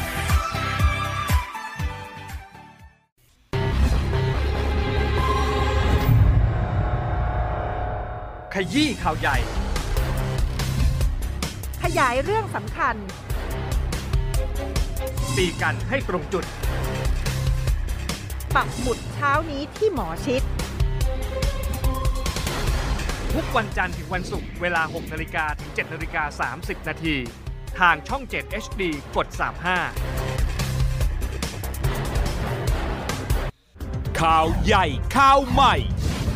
[8.53, 9.37] ขยี้ข่าวใหญ่
[11.83, 12.95] ขยายเรื่องสำคัญ
[15.37, 16.45] ตีกันให้ตรงจุด
[18.55, 20.41] ปักหมุดเช้านี้ที่หมอชิด
[23.33, 27.15] ทุกวันจันทร์ถึงวันศุกร์เวลา 6นาฬิกาถึง7นาฬิกา30 นาที
[27.79, 28.81] ทางช่อง 7 HD
[29.15, 29.39] กด 35
[34.19, 34.85] ข่าวใหญ่
[35.15, 35.75] ข่าวใหม่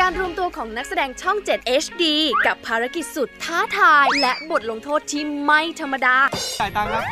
[0.00, 2.04] การรวมตัวของนักแสดงช่อง 7 HD
[2.46, 6.16] กับภารกิจสุดท้าทาย และบทลงโทษที่ไม่ธรรมดา
[6.60, 7.04] จ่ายตังค์ครับ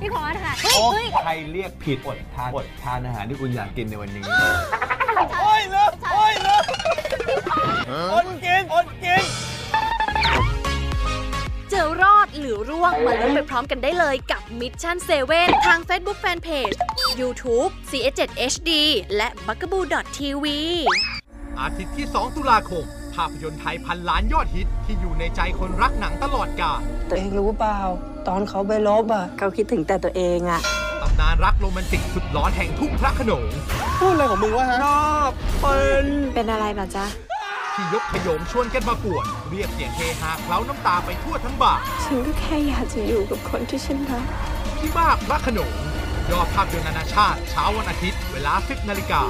[0.00, 0.86] พี่พอสค่ะโอ้
[1.24, 4.22] ใครเรียกผิดอดทานอดทานอาหารที่คุณอยากกินในวันนี้
[5.40, 6.64] โอ้ยเลิกโอ้ยเลิก
[8.12, 9.22] อดกินอดกิน
[11.72, 14.96] จะรอดหรือร่วงมาลุ้นไปพร้อมกันได้เลยกับ Mission
[15.30, 16.76] 7 ทาง Facebook Fanpage
[17.20, 18.20] YouTube CS7
[18.52, 18.70] HD
[19.16, 20.46] และ b u g a b o o TV
[21.58, 22.84] อาทิตย์ที่ 2 ตุลาคม
[23.14, 27.78] ภาพยนตร์ไทยพันล้านยอดฮิต ที่อยู่ในใจคนรักหนังตลอดกาลตัวเองรู้เปล่า
[28.28, 30.60] ตอนเขาไปลบอะ เขาคิดถึงแต่ตัวเองอะ
[31.02, 33.44] ตำนานรักโรแมนติกสุดร้อนแห่งทุ่งพระโขนง
[33.98, 35.30] พูดอะไรของมึงวะฮะชอบ
[35.60, 37.06] เป็นเป็นอะไรเหรอจ๊ะ
[37.74, 41.72] ที่ยกขยงชวนกันมาป่วน เรียกเสียงเฮฮาเคล้าน้ำตาไปทั่วทั้งบ่า
[42.04, 44.24] ฉันก็แค่อยากจะอยู่กับคนที่ฉันรัก
[44.78, 45.70] ที่บ้าพระโขนง
[46.30, 49.20] ยอดภาพยนตร์นานาชาติเช้าวันอาทิตย์ เวลา 10นาฬิกา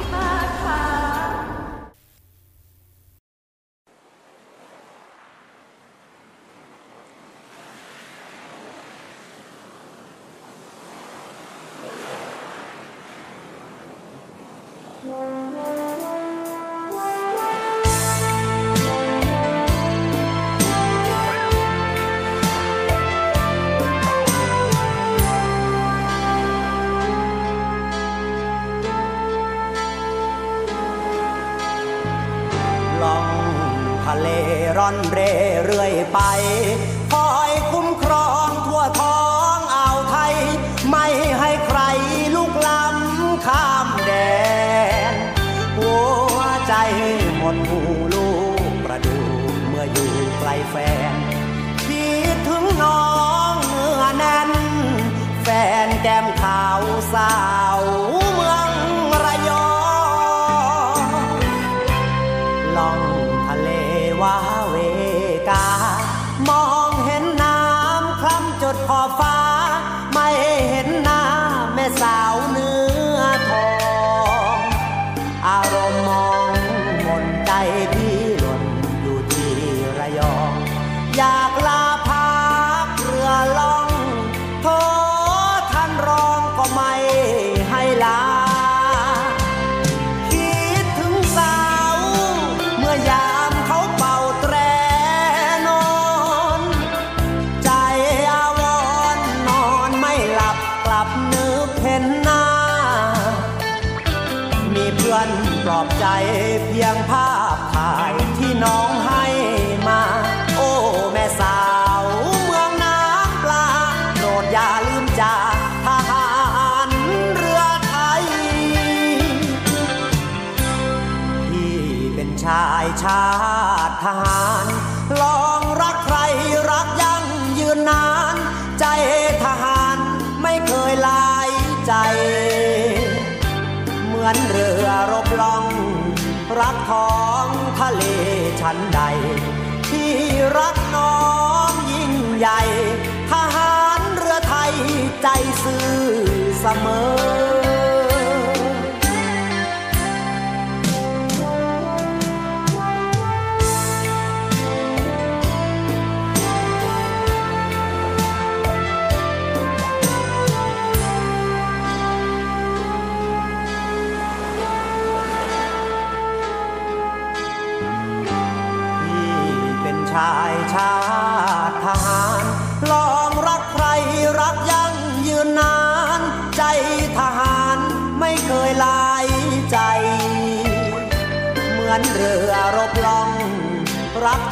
[36.61, 36.67] ไป
[37.13, 37.30] คอ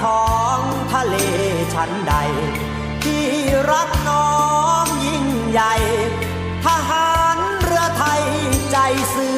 [0.02, 0.60] ท้อง
[0.92, 1.14] ทะเล
[1.74, 2.14] ชั้นใด
[3.04, 3.26] ที่
[3.70, 4.30] รักน้อ
[4.84, 5.74] งยิ่งใหญ่
[6.64, 8.22] ทหารเรือไทย
[8.70, 8.76] ใจ
[9.14, 9.37] ซื่อ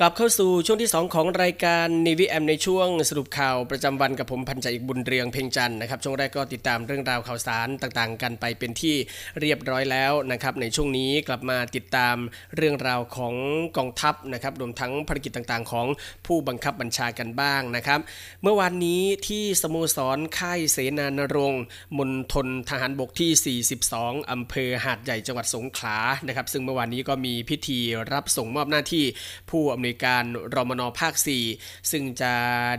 [0.00, 8.96] กลับเข้าสู่ช่วงที่ 2 ของรายการ n ีวีแอมในช่วงสรุปข่าวประจำวันกับผมพันจ่าอีกบุญเรืองเพ่งจันนะครับช่วงแรกก็ติดตามเรื่องราวข่าวสารต่างๆ กันไปเป็นที่
[9.40, 12.16] เรียบร้อยแล้วนะครับในช่วงนี้กลับมาติดตาม
[12.56, 13.34] เรื่องราวของ
[13.76, 15.86] กองทัพนะครับรวมทั้งภารกิจต่างๆ ของ
[16.26, 18.00] ผู้บังคับบัญชากันบ้างนะครับ
[18.42, 21.62] เมื่อวานนี้ที่สโมสรค่ายเสนานรงค์
[21.98, 27.78] มณฑลทหารบกที่ 42อำเภอหาดใหญ่จังหวัดสงขลานะครับซึ่งเมื่อวานนี้ก็มีพิธี
[28.12, 29.06] รับส่งมอบหน้าที่
[29.52, 30.24] ผู้อำนวยการ
[30.54, 31.14] รมนภาค
[31.52, 32.32] 4 ซึ่งจะ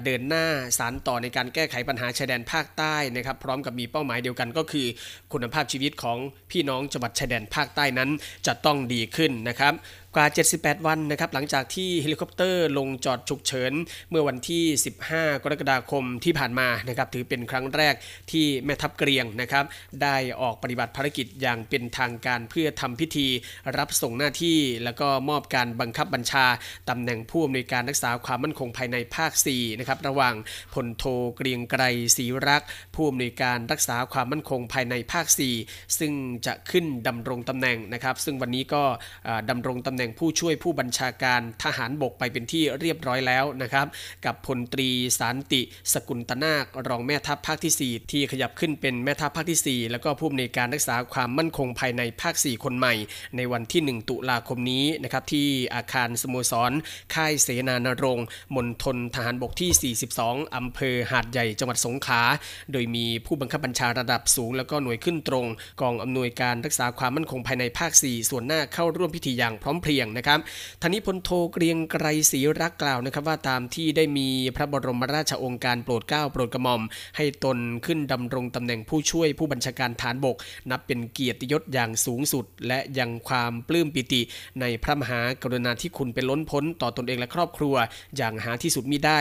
[0.05, 0.45] เดินหน้า
[0.77, 4.87] สารต่อในการแก้ไขปัญหาชายแดนภาคใต้นะครับพร้อมกับมีเป้าหมายเดียวกันก็คือ
[5.33, 6.17] คุณภาพชีวิตของ
[6.51, 8.09] พี่น้องจังหวัดชายแดนภาคใต้นั้น
[8.47, 9.73] จะต้องดีขึ้นนะครับ
[10.15, 10.25] กว่า
[10.57, 13.73] 78 วันนะครับหลังจากที่เฮลิคอปเตอร์ลงจอดฉุกเฉิน
[14.09, 14.63] เมื่อวันที่
[15.03, 17.95] 15 กรกฎาคมที่ผ่านมานะครับถือเป็นครั้งแรก
[18.31, 19.65] ที่แม่ทัพเกรียงนะครับ
[20.01, 23.27] ได้ออกปฏิบัติภารกิจอย่างเป็นทางการเพื่อทำพิธี
[23.77, 26.45] รับส่งหน้าที่แล้วก็มอบการบังคับบัญชา
[26.89, 30.35] ตำแหน่งผู้อำนวยการรักษาความมั่นคงภายในภาค4นะครับระหว่าง
[30.73, 31.03] พลโท
[31.35, 31.83] เกรียงไกร
[32.17, 32.63] ศรีรัก
[32.95, 35.25] ผู้อำนวยการรักษาความมั่นคงภายในภาค
[35.61, 36.11] 4 ซึ่ง
[36.45, 38.83] จะขึ้นดำรงตำแหน่งนะครับซึ่งวันนี้ก็
[39.49, 43.87] ดำรงตำแหน่งผู้ช่วยผู้บัญชาการทหารบกไปเป็นที่เรียบร้อยแล้วนะครับ
[44.25, 44.89] กับพลตรี
[45.19, 45.61] สารติ
[45.93, 52.93] สกุลตนาครองแม่ทัพภาคที่ 4 ที่ขยับขึ้นเป็นแม่ทัพภาคที่ 4 แล้วก็ผู้อำนวยการรักษาความมั่นคงภายในภาค 4 คนใหม่
[53.35, 56.71] ในวันที่ 1 ตุลาคมนี้นะครับที่อาคารสโมสร
[57.15, 62.21] ค่ายเสนานรงค์มณฑลทหารบกที่ 42 อำเภอหาดใหญ่จังหวัดสงขลา
[62.71, 65.45] โดยมีผู้บังคับบัญชาระดับสูง แล้วก็หน่วยขึ้นตรง
[65.81, 70.39] กองอำนวยการรักษาความมั่นคงภายในภาค 4 ส่วนหน้าเข้าร่วมพิธีอย่างพร้อมเพรียงนะครับ
[70.81, 76.81] ทานิพลโทเกรียงไกรศรีรักกล่าวนะครับว่าตามที่ได้มีพระบรมราชองค์การโปรดเกล้าโปรดกระหม่อม
[77.17, 80.35] ให้ตนขึ้นดำรงตำแหน่งผู้ช่วยผู้บัญชาการฐานบก
[80.71, 84.21] นับเป็นเกียรติยศอย่างสูงสุด และยังความปลื้มปิติ
[84.61, 87.75] ในพระมหากรุณาธิคุณเป็นล้นพ้นต่อตนเองและครอบครัว
[88.17, 89.19] อย่างหาที่สุดมิได้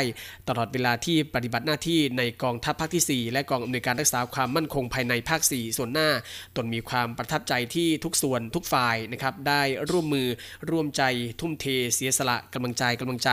[0.48, 6.08] ตลอดเวลาที่ปฏิบัติหน้าที่ในกองทัพภาคที่ 4 และกองอำนวยการรักษาความมั่นคงภายในภาค 4 ส่วนหน้า
[6.56, 10.28] ตนมีความประทับใจที่ทุกส่วนทุกฝ่ายนะครับได้ร่วมมือ
[10.70, 11.02] ร่วมใจ
[11.40, 13.30] ทุ่มเทเสียสละกำลังใจกำลังใจ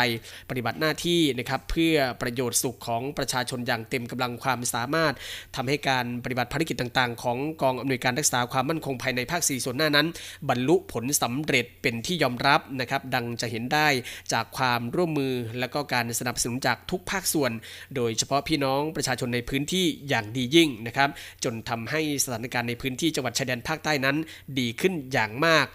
[0.49, 5.13] ปฏิบัติหน้าที่นะครับเพื่อประโยชน์สุขของประชาชนอย่างเต็มกำลังความสามารถ
[5.55, 10.07] ทำให้การปฏิบัติภารกิจต่างๆ ของกองอำนวยการรักษาความมั่นคงภายในภาค 4 ส่วนหน้านั้น
[10.49, 13.87] บรรลุผลสำเร็จเป็นที่ยอมรับนะครับดังจะเห็นได้
[14.33, 17.51] จากความร่วมมือและก็การสนับสนุนจากทุกภาคส่วน
[17.95, 21.09] โดยเฉพาะพี่น้องประชาชนในพื้นที่อย่างดียิ่งนะครับ
[21.43, 24.17] จนทำให้สถานการณ์ในพื้นที่จังหวัดชายแดนภาคใต้นั้น
[24.59, 25.65] ดีขึ้นอย่างมาก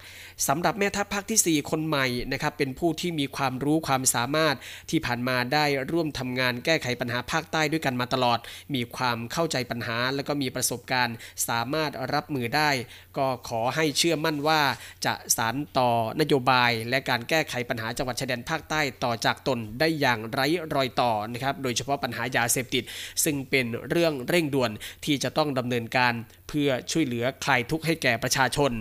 [0.47, 4.55] สำหรับแม่ทัพภาคที่ 4 คนใหม่นะครับเป็นผู้ที่มีความรู้ความสามารถ
[4.89, 8.39] ที่ผ่านมาได้ร่วมทำงานแก้ไขปัญหาภาคใต้ด้วยกันมาตลอด
[8.75, 11.15] มีความเข้าใจปัญหา และก็มีประสบการณ์
[11.47, 12.69] สามารถรับมือได้
[13.17, 14.61] ก็ขอให้เชื่อมั่นว่า
[15.05, 22.83] จะสารต่อนโยบาย และการแก้ไขปัญหาจังหวัดชายแดนภาคใต้ต่อจากตนได้อย่างไร้รอยต่อนะครับโดยเฉพาะปัญหายาเสพติด
[23.23, 24.71] ซึ่งเป็นเรื่องเร่งด่วน
[25.05, 26.13] ที่จะต้องดำเนินการ
[26.49, 28.71] เพื่อช่วยเหลือคลายทุกข์ให้แก่ประชาชน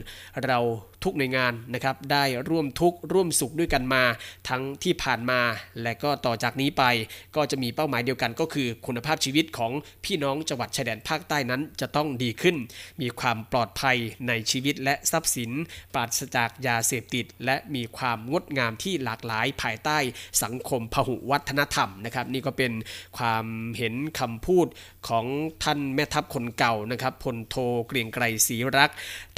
[0.47, 0.59] เรา
[1.05, 4.03] ทุกหน่วยงานนะครับได้ร่วมทุกข์ร่วมสุขด้วยกันมา
[4.49, 5.41] ทั้งที่ผ่านมา
[5.83, 6.85] และก็ต่อจากนี้ไป
[7.37, 9.73] ก็จะมีเป้าหมายเดียวกันก็คือ คุณภาพชีวิตของ
[10.05, 12.57] พี่น้องจังหวัดชายแดนภาคใต้นั้นจะต้องดีขึ้น
[13.01, 13.97] มีความปลอดภัย
[14.29, 15.51] ในชีวิตและทรัพย์สิน
[15.95, 19.99] ปราศจากยาเสพติด และมีความงดงามที่หลากหลายภายใต้
[20.43, 22.73] สังคมพหุวัฒนธรรมนะครับ นี่ก็เป็น
[23.19, 23.47] ความ
[23.79, 24.67] เห็นคำพูด
[25.09, 25.25] ของ
[25.65, 28.91] ท่านแม่ทัพคนเก่านะครับพลโทเกรียงไกรศรีรัก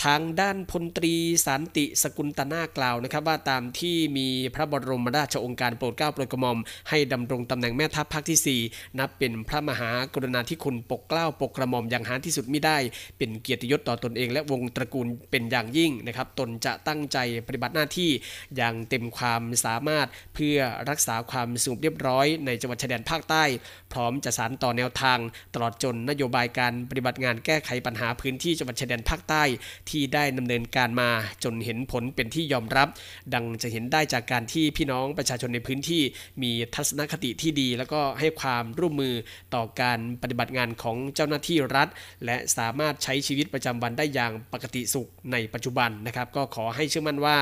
[0.04, 1.14] ทางด้านพลตรี
[1.46, 6.58] สันติสกุลตนากล่าวนะครับว่าตามที่มีพระบรมราชองค์การโปรดเกล้าโปรดกระหม่อม
[6.88, 12.78] ให้ดำรงตำแหน่งแม่ทัพภาคที่ 4 นับเป็นพระมหากรุณาธิคุณปกเกล้าปกกระหม่อมอย่างหาที่สุดไม่ได้
[13.18, 18.10] เป็นเกียรติยศต่อตนเอง และวงตระกูลเป็นอย่างยิ่งนะครับตนจะตั้งใจปฏิบัติหน้าที่
[18.56, 20.58] อย่างเต็มความสามารถเพื่อ
[20.90, 23.44] รักษาความสงบเรียบร้อยในจังหวัดชายแดนภาคใต้
[23.92, 25.18] พร้อมจะสานต่อแนวทาง
[25.54, 29.42] ตลอดจนนโยบายการปฏิบัติงานแก้ไขปัญหาพื้นที่จังหวัดชายแดนภาคใต้
[29.90, 31.10] ที่ได้ดำเนินการมา
[31.44, 32.88] จนเห็นผลเป็นที่ยอมรับ
[33.34, 36.02] ดังจะเห็นได้จากการที่พี่น้องประชาชนในพื้นที่
[36.42, 39.14] มีทัศนคติที่ดี แล้วก็ให้ความร่วมมือ
[39.54, 41.88] ต่อการปฏิบัติงานของเจ้าหน้าที่รัฐ
[42.24, 47.38] และสามารถใช้ชีวิตประจำวันได้อย่างปกติสุขในปัจจุบันนะครับ ก็ขอให้เชื่อมั่นว่า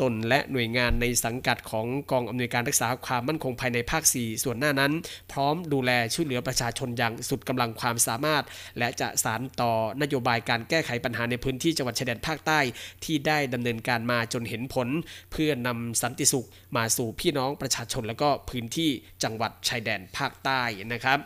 [0.00, 4.92] ตนและหน่วยงานในสังกัดของกองอำนวยการรักษาความมั่นคงภายในภาค 4 ส่วนหน้านั้น
[5.32, 8.44] พร้อมดูแลช่วยเหลือประชาชนอย่างสุดกำลังความสามารถ
[8.78, 9.72] และจะสานต่อ
[10.02, 12.60] นโยบายการแก้ไขปัญหาในพื้นที่จังหวัดชายแดนภาคใต้
[13.04, 14.88] ที่ได้ดำเนินการมาจนเห็นผล
[15.32, 18.90] เพื่อนำสันติสุขมาสู่พี่น้องประชาชน และก็พื้นที่
[19.22, 20.60] จังหวัดชายแดนภาคใต้
[20.94, 21.20] นะครับ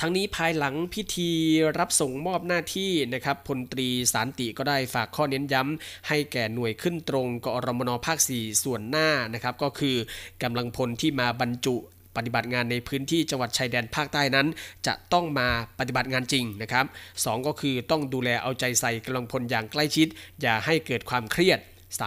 [0.00, 1.30] ทั้งนี้ภายหลังพิธี
[1.78, 9.96] รับส่งมอบหน้าที่นะครับพลตรีสารติก็ได้ฝากข้อเน้นย้ำ ให้แก่หน่วยขึ้นตรงกอรมนภาค 4 ส่วนหน้านะครับก็คือ
[10.42, 11.76] กำลังพลที่มาบรรจุ
[12.16, 14.46] ปฏิบัติงานในพื้นที่จังหวัดชายแดนภาคใต้นั้น
[14.86, 15.48] จะต้องมา
[15.78, 16.84] ปฏิบัติงานจริงนะครับ
[17.24, 20.08] สก็คือต้องดูแลเอาใจใส่กำลังพลอย่างใกล้ชิด
[20.42, 21.58] อย่าให้เกิดความเครียด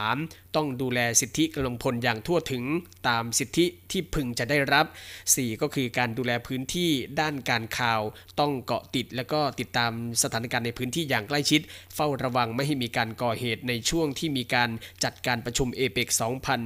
[0.04, 0.47] 3.
[0.58, 2.64] ต้องดูแลสิทธิกำลังพลอย่างทั่วถึง
[3.08, 4.86] ตามสิทธิที่พึงจะได้รับ
[5.24, 5.62] 4.
[5.62, 8.02] ก็คือการดูแลพื้นที่ด้านการข่าว
[8.40, 9.92] ต้องเกาะติดและก็ติดตาม
[10.24, 11.62] สถานการณ์ในพื้นที่อย่างใกล้ชิด
[11.96, 14.70] เฝ้าระวังไม่ให้มีการก่อเหตุในช่วงที่มีการ
[15.04, 16.08] จัดการประชุมเอเปก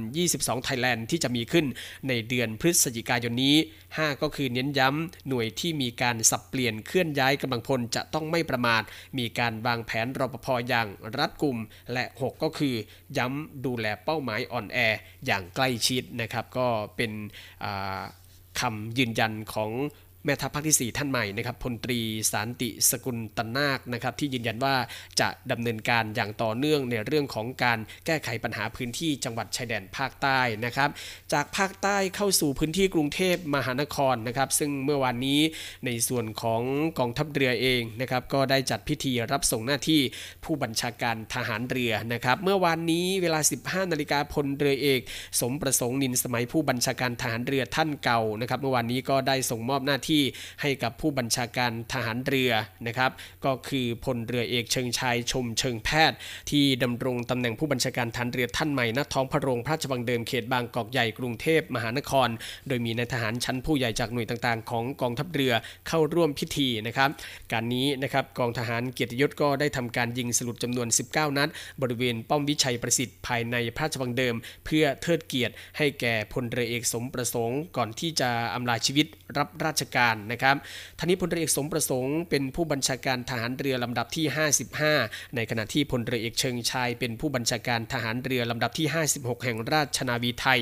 [0.04, 1.66] 2022 ไทยแลนด์ที่จะมีขึ้น
[2.08, 3.56] ในเดือนพฤศจิกายนนี้
[3.88, 8.82] 5 ก็คือเน้นย้ำหน่วยที่มีการสับเปลี่ยนเคลื่อนย้ายกำลังพลจะต้องไม่ประมาท
[9.18, 10.86] มีการวางแผนรปภอย่าง
[11.18, 11.58] รัดกุม
[11.92, 12.74] และ 6 ก็คือ
[13.18, 14.78] ย้ำดูแลแลเป้าหมายอ่อนแอ
[15.26, 16.66] อย่างใกล้ชิดนะครับ ก็
[16.96, 17.12] เป็น
[18.60, 19.70] คำยืนยันของ
[20.24, 22.00] แม่ทัพภาคที่ 4 ท่านใหม่นะครับพลตรี
[22.30, 24.74] สารติสกุลตนาคนะครับที่ยืนยันว่า
[25.20, 30.90] จะดำเนินการอย่างต่อเนื่องในเรื่องของการแก้ไขปัญหาพื้นที่จังหวัดชายแดนภาคใต้นะครับ
[31.32, 35.40] จากภาคใต้เข้าสู่พื้นที่กรุงเทพมหานครนะครับ ซึ่งเมื่อวานนี้
[35.84, 36.62] ในส่วนของ
[36.98, 40.00] กองทัพเรือเองนะครับก็ได้จัดพิธีรับส่งหน้าที่
[40.44, 45.00] ผู้บัญชาการทหารเรือนะครับ เมื่อวานนี้เวลา 15 นาฬิกาพลเรือเอก
[45.40, 50.22] สมประสงค์นินสมัยผู้บัญชาการทหารเรือท่านเก่านะครับ เมื่อวานนี้ก็ได้ส่งมอบหน้าที่ที่
[50.62, 52.52] ให้กับผู้บัญชาการทหารเรือ
[52.86, 53.10] นะครับ
[53.44, 56.18] ก็คือพลเรือเอกเชิงชายชมเชิงแพทย์
[56.50, 62.28] ที่ดำรงตำแหน่งผู้บัญชาการทหารเรือท่านใหม่ณท้องพระโรงพระราชวังเดิมเขตบางกอกใหญ่กรุงเทพมหานคร
[62.68, 65.52] โดยมีนายทหารชั้นผู้ใหญ่จากหน่วยต่างๆ ของกองทัพเรือ
[65.88, 67.10] เข้าร่วมพิธีนะครับ
[67.52, 71.48] การนี้นะครับกองทหารเกียรติยศก็ได้ทำการยิงสลุดจำนวน 19 นัด
[71.82, 74.34] บริเวณป้อมวิชัยประสิทธิ์ภายในพระราชวังเดิม
[74.64, 79.06] เพื่อเทิดเกียรติให้แก่พลเรือเอกสมประสงค์ ก่อนที่จะอำลาชีวิต
[79.38, 80.01] รับราชการ
[80.32, 80.56] นะครับ
[80.98, 84.26] ท่านี้พลเรือเอกสมประสงค์เป็นผู้บัญชาการทหารเรือลำดับที่
[84.80, 90.60] 55 ในขณะที่พลเรือเอกเชิงชาย เป็นผู้บัญชาการทหารเรือลำดับที่ 56 แห่งราชนาวีไทย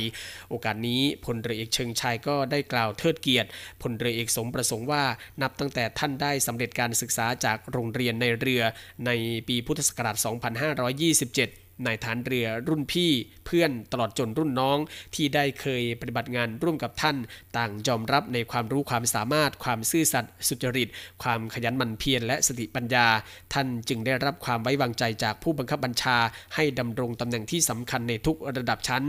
[0.49, 3.49] โอกาสนี้พลเรือเอกเชิงชายก็ได้กล่าวเทิดเกียรติ
[3.83, 5.05] พลเรือเอกสมประสงค์ว่า
[5.43, 8.63] นับตั้งแต่ท่านได้สำเร็จการศึกษาจากโรงเรียนในเรือ
[9.07, 9.11] ใน
[9.49, 13.11] ปีพุทธศักราช 2527 นายฐานเรือรุ่นพี่
[13.47, 14.79] เพื่อนตลอดจนรุ่นน้อง
[15.15, 17.17] ที่ได้เคยปฏิบัติงานร่วมกับท่าน
[17.57, 20.89] ต่างยอมรับในความรู้ความสามารถ ความซื่อสัตย์สุจริต
[21.23, 23.07] ความขยันหมั่นเพียรและสติปัญญา
[23.55, 26.17] ท่านจึงได้รับความไว้วางใจจากผู้บังคับบัญชา
[26.55, 29.05] ให้ดำรงตำแหน่งที่สำคัญในทุกระดับชั้น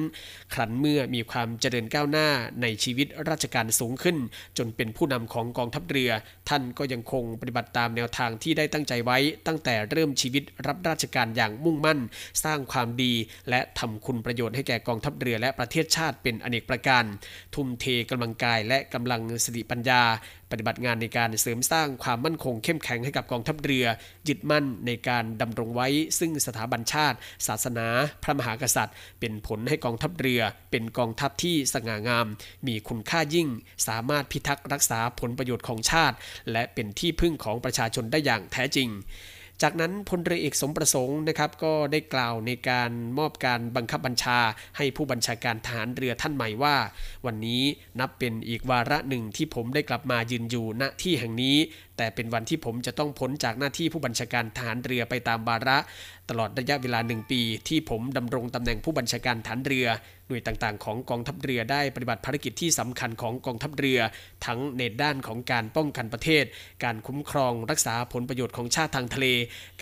[0.53, 2.28] ครั้นเมื่อมีความเจริญก้าวหน้า
[2.61, 4.17] ในชีวิตราชการสูงขึ้น
[4.57, 6.11] จนเป็นผู้นำของกองทัพเรือ
[6.49, 9.17] ท่านก็ยังคงปฏิบัติตามแนวทางที่ได้ตั้งใจไว้
[9.47, 11.99] ตั้งแต่เริ่มชีวิตรับราชการอย่างมุ่งมั่น
[12.43, 13.14] สร้างความดี
[13.49, 17.03] และทำคุณประโยชน์ให้แก่กองทัพเรือและประเทศชาติเป็นอเนกประการ
[17.55, 20.01] ทุ่มเทกำลังกายและกำลังสติปัญญา
[20.51, 23.86] ปฏิบัติงานในการเสริมสร้างความมั่นคงเข้มแข็งให้กับกองทัพเรือ
[24.28, 25.88] ยึดมั่นในการดำรงไว้
[26.20, 27.88] ซึ่งสถาบันชาติ ศาสนา
[28.24, 30.41] พระมหากษัตริย์ เป็นผลให้กองทัพเรือ
[30.72, 32.28] เป็นกองทัพที่สง่างาม
[32.68, 33.47] มีคุณค่ายิ่ง
[33.88, 36.16] สามารถพิทักษ์รักษาผลประโยชน์ของชาติ
[36.51, 38.89] และเป็นที่พึ่งของประชาชนได้อย่างแท้จริง
[39.62, 44.39] จากนั้นพลเรือเอกสมประสงค์นะครับก็ได้กล่าวในการมอบการบังคับบัญชา
[44.78, 46.76] ให้ผู้บัญชาการทหารเรือท่านใหม่ว่า
[47.26, 47.64] วันนี้
[47.99, 51.57] นับเป็นอีกวาระหนึ่งที่ผมได้กลับมายืนอยู่ณที่แห่งนี้
[51.97, 55.78] แต่เป็นวันที่ผมจะต้องพ้นจากหน้าที่ผู้บัญชาการทหารเรือไปตามวาระ
[56.32, 59.88] ตลอดระยะเวลาหนึ่งปี ที่ผมดำรงตำแหน่งผู้บัญชาการฐานเรือ
[60.27, 63.99] หน่วยต่างๆ ของกองทัพเรือได้ปฏิบัติภารกิจที่สำคัญของกองทัพเรือ
[64.45, 66.45] ทั้งในด้านของการป้องกันประเทศ
[66.84, 69.27] การคุ้มครองรักษาผลประโยชน์ของชาติทางทะเล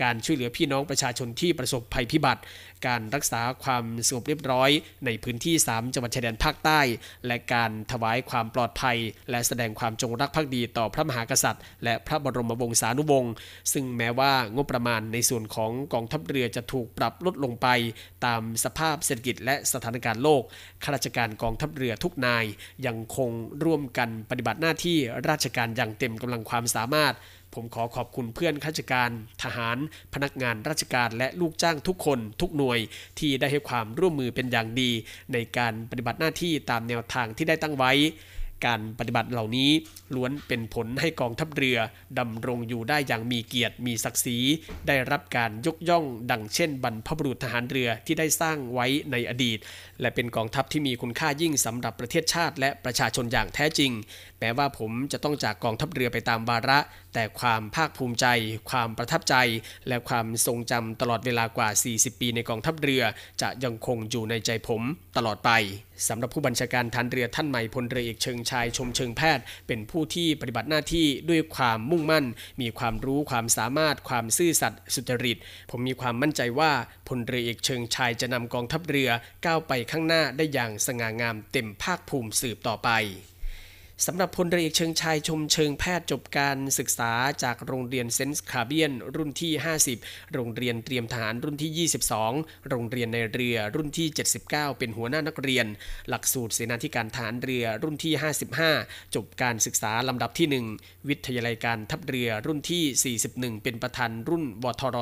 [0.02, 2.40] การช่วยเหลือพี่น้องประชาชนที่ประสบภัยพิบัติ
[2.86, 4.70] การรักษาความสงบเรียบร้อย
[5.06, 6.80] ในพื้นที่ 3 จังหวัดชายแดนภาคใต้
[7.26, 8.96] และการถวายความปลอดภัย
[9.30, 13.32] และแสดงความจงรักภักดีต่อพระมหากษัตริย์ และพระบรมวงศานุวงศ์
[13.72, 17.68] ซึ่งแม้ว่างบประมาณในส่วนของกองทัพเรือจะถูกปรับลดลงไป
[18.26, 20.42] ตามสภาพเศรษฐกิจและสถานการณ์โลก
[20.82, 22.44] ข้าราชการกองทัพเรือทุกนาย
[22.86, 23.30] ยังคง
[23.64, 27.14] ร่วมกันปฏิบัติหน้าที่ราชการอย่างเต็มกำลังความสามารถ
[27.54, 29.10] ผมขอขอบคุณเพื่อนข้าราชการ
[29.42, 29.78] ทหาร
[30.14, 32.78] พนักงานราชการและลูกจ้างทุกคน ทุกหน่วย
[33.18, 34.90] ที่ได้ให้ความร่วมมือเป็นอย่างดี
[35.32, 37.92] ในการปฏิบัติหน้าที่ตามแนวทางที่ได้ตั้งไว้
[38.66, 39.70] การปฏิบัติเหล่านี้
[40.14, 41.78] ล้วนเป็นผลให้กองทัพเรือ
[42.18, 44.38] ดำรงอยู่ได้อย่างมีเกียรติมีศักดิ์ศรี
[44.86, 49.58] ได้รับการยกย่องดังเช่น บรรพบุรุษทหารเรือที่ได้สร้างไว้ในอดีต
[50.00, 53.92] และเป็นกองทัพที่มีคุณค่ายิ่งสำหรับประเทศชาติ และประชาชนอย่างแท้จริง
[54.40, 56.78] แม้ว่าผมจะต้องจากกองทัพเรือไปตามวาระ
[57.14, 58.26] แต่ความภาคภูมิใจ
[58.70, 59.34] ความประทับใจ
[59.88, 63.02] และความทรงจำตลอดเวลากว่า 40 ปีในกองทัพเรือ
[63.42, 64.82] จะยังคงอยู่ในใจผม
[65.16, 65.50] ตลอดไป
[66.08, 72.26] สำหรับผู้บัญชาการทันเรือท่านใหม่พลเรือเอกเชิงชายชมเชิงแพทย์ เป็นผู้ที่ปฏิบัติหน้าที่ด้วยความมุ่งมั่น
[72.60, 75.38] มีความรู้ความสามารถ ความซื่อสัตย์สุจริต
[75.70, 76.72] ผมมีความมั่นใจว่า
[77.08, 79.10] พลเรือเอกเชิงชายจะนำกองทัพเรือ
[79.46, 82.90] ก้าวไปข้างหน้าได้อย่างสง่างามเต็มภาคภูมิสืบต่อไป
[84.06, 89.52] สำหรับพลเรือเอกเชิงชายชมเชิงแพทย์จบการศึกษาจากโรงเรียนเซนส์คาเบียน รุ่นที่
[89.94, 91.88] 50 โรงเรียนเตรียมทหารรุ่นที่
[92.18, 94.08] 22 โรงเรียนในเรือรุ่นที่
[94.46, 95.66] 79 เป็นหัวหน้านักเรียน
[96.08, 98.12] หลักสูตรเสนาธิการทหารเรือรุ่นที่
[98.64, 104.96] 55 จบการศึกษาลำดับที่ 1 วิทยาลัยการทัพเรือรุ่นที่ 41 เป็นประธานรุ่นวทร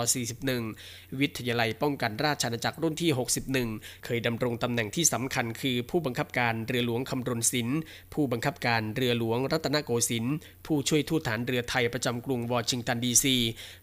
[0.56, 3.10] 41 วิทยาลัยป้องกันราชอาณาจักรรุ่นที่
[3.58, 7.80] 61 เคยดำรงตำแหน่งที่สำคัญคือผู้บังคับการเรือหลวงคำรณศิลป์
[8.14, 10.36] ผู้บังคับการเรือหลวงรัตนโกสินทร์
[10.66, 13.36] ผู้ช่วยทูตฐานเรือไทยประจำกรุงวอชิงตันดีซี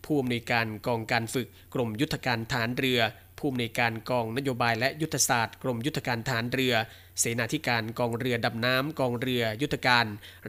[0.05, 2.99] ผู้อำนวยการกองการฝึกกรมยุทธการฐานเรือ
[3.39, 6.73] ผู้อำนวยการกองนโยบายและยุทธศาสตร์กรมยุทธการฐานเรือ
[7.19, 10.05] เสนาธิการกองเรือดำน้ำกองเรือยุทธการ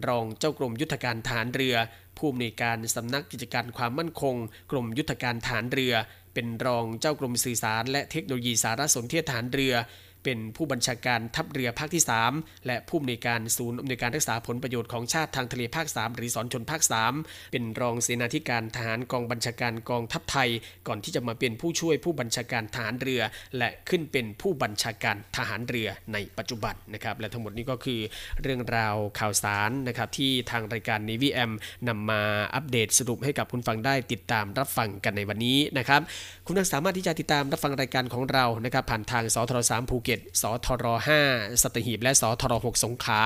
[0.06, 1.76] รองเจ้ากรมยุทธการฐานเรือ
[2.16, 4.36] ผู้อำนวยการสำนักกิจการความมั่นคง
[4.70, 5.94] กรมยุทธการฐานเรือ
[6.34, 9.74] เป็นรองเจ้ากรมสื่อสารและเทคโนโลยีสารสนเทศฐานเรือ
[10.24, 12.02] เป็นผู้บัญชาการทัพเรือภาคที่
[12.34, 16.82] 3 และผู้อำนวยการศูนย์อำนวยการรักษาผลประโยชน์ของชาติทางทะเลภาค 3 หรือสอนชนภาค
[17.16, 20.48] 3 เป็นรองเสนาธิการทหารกองบัญชาการกองทัพไทย
[20.86, 23.22] ก่อนที่จะมาเป็นผู้ช่วยผู้บัญชาการทหารเรือ
[23.58, 28.00] และขึ้นเป็นผู้บัญชาการทหารเรือในปัจจุบันนะครับและทั้งหมดนี้ก็คือ
[28.42, 31.50] เรื่องราวข่าวสารนะครับที่ทางรายการ Navy M
[31.88, 32.22] นำมา
[32.54, 36.00] อัปเดตสรุปให้กับคุณฟังได้ติดตามรับฟังกันในวันนี้นะครับ
[36.46, 40.86] คุณสามารถที่จะติดตามรับฟังรายการของเรานะครับผ่านทางสทร3ภูเก็ตสทร
[41.24, 43.20] 5 สัตหีบ และสทร 6 สงขา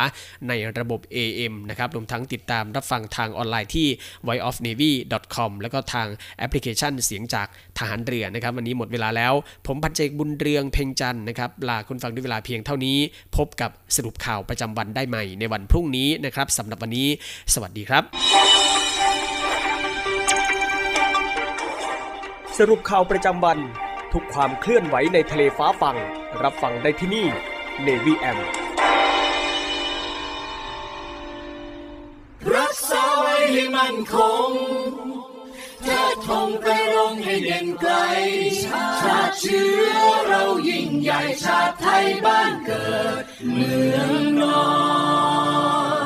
[0.49, 3.89] ในระบบ AM นะครับ รวมทั้งติดตามรับฟังทางออนไลน์ที่
[4.27, 7.47] voiceofnavy.com แล้วก็ทางแอปพลิเคชันเสียงจาก
[7.79, 9.33] ทหารเรือนะครับ วันนี้หมดเวลาแล้ว
[9.67, 12.99] ผมพันจ่าเอกบุญเรืองเพ่งจันนะครับ ลาคุณฟังด้วยเวลาเพียงเท่านี้
[13.37, 17.09] พบกับสรุปข่าวประจำวันได้ใหม่ในวันพรุ่งนี้นะครับสำหรับวันนี้
[17.55, 18.03] สวัสดีครับ
[22.59, 23.59] สรุปข่าวประจำวัน
[24.13, 25.97] ทุกความเคลื่อนไหวในทะเลฟ้าฟัง
[26.45, 27.27] รับฟังได้ที่นี่
[27.87, 28.39] Navy M
[32.57, 34.17] รักษาไว้ให้มั่นค
[34.49, 34.51] ง
[35.83, 37.93] เทิดธงไปรงให้เด่นไกล
[38.65, 39.95] ชาติเชื้อ
[40.29, 42.91] เรายิ่งใหญ่ชาติไทยบ้านเกิ
[43.23, 44.63] ด เมืองนอ
[45.99, 46.00] น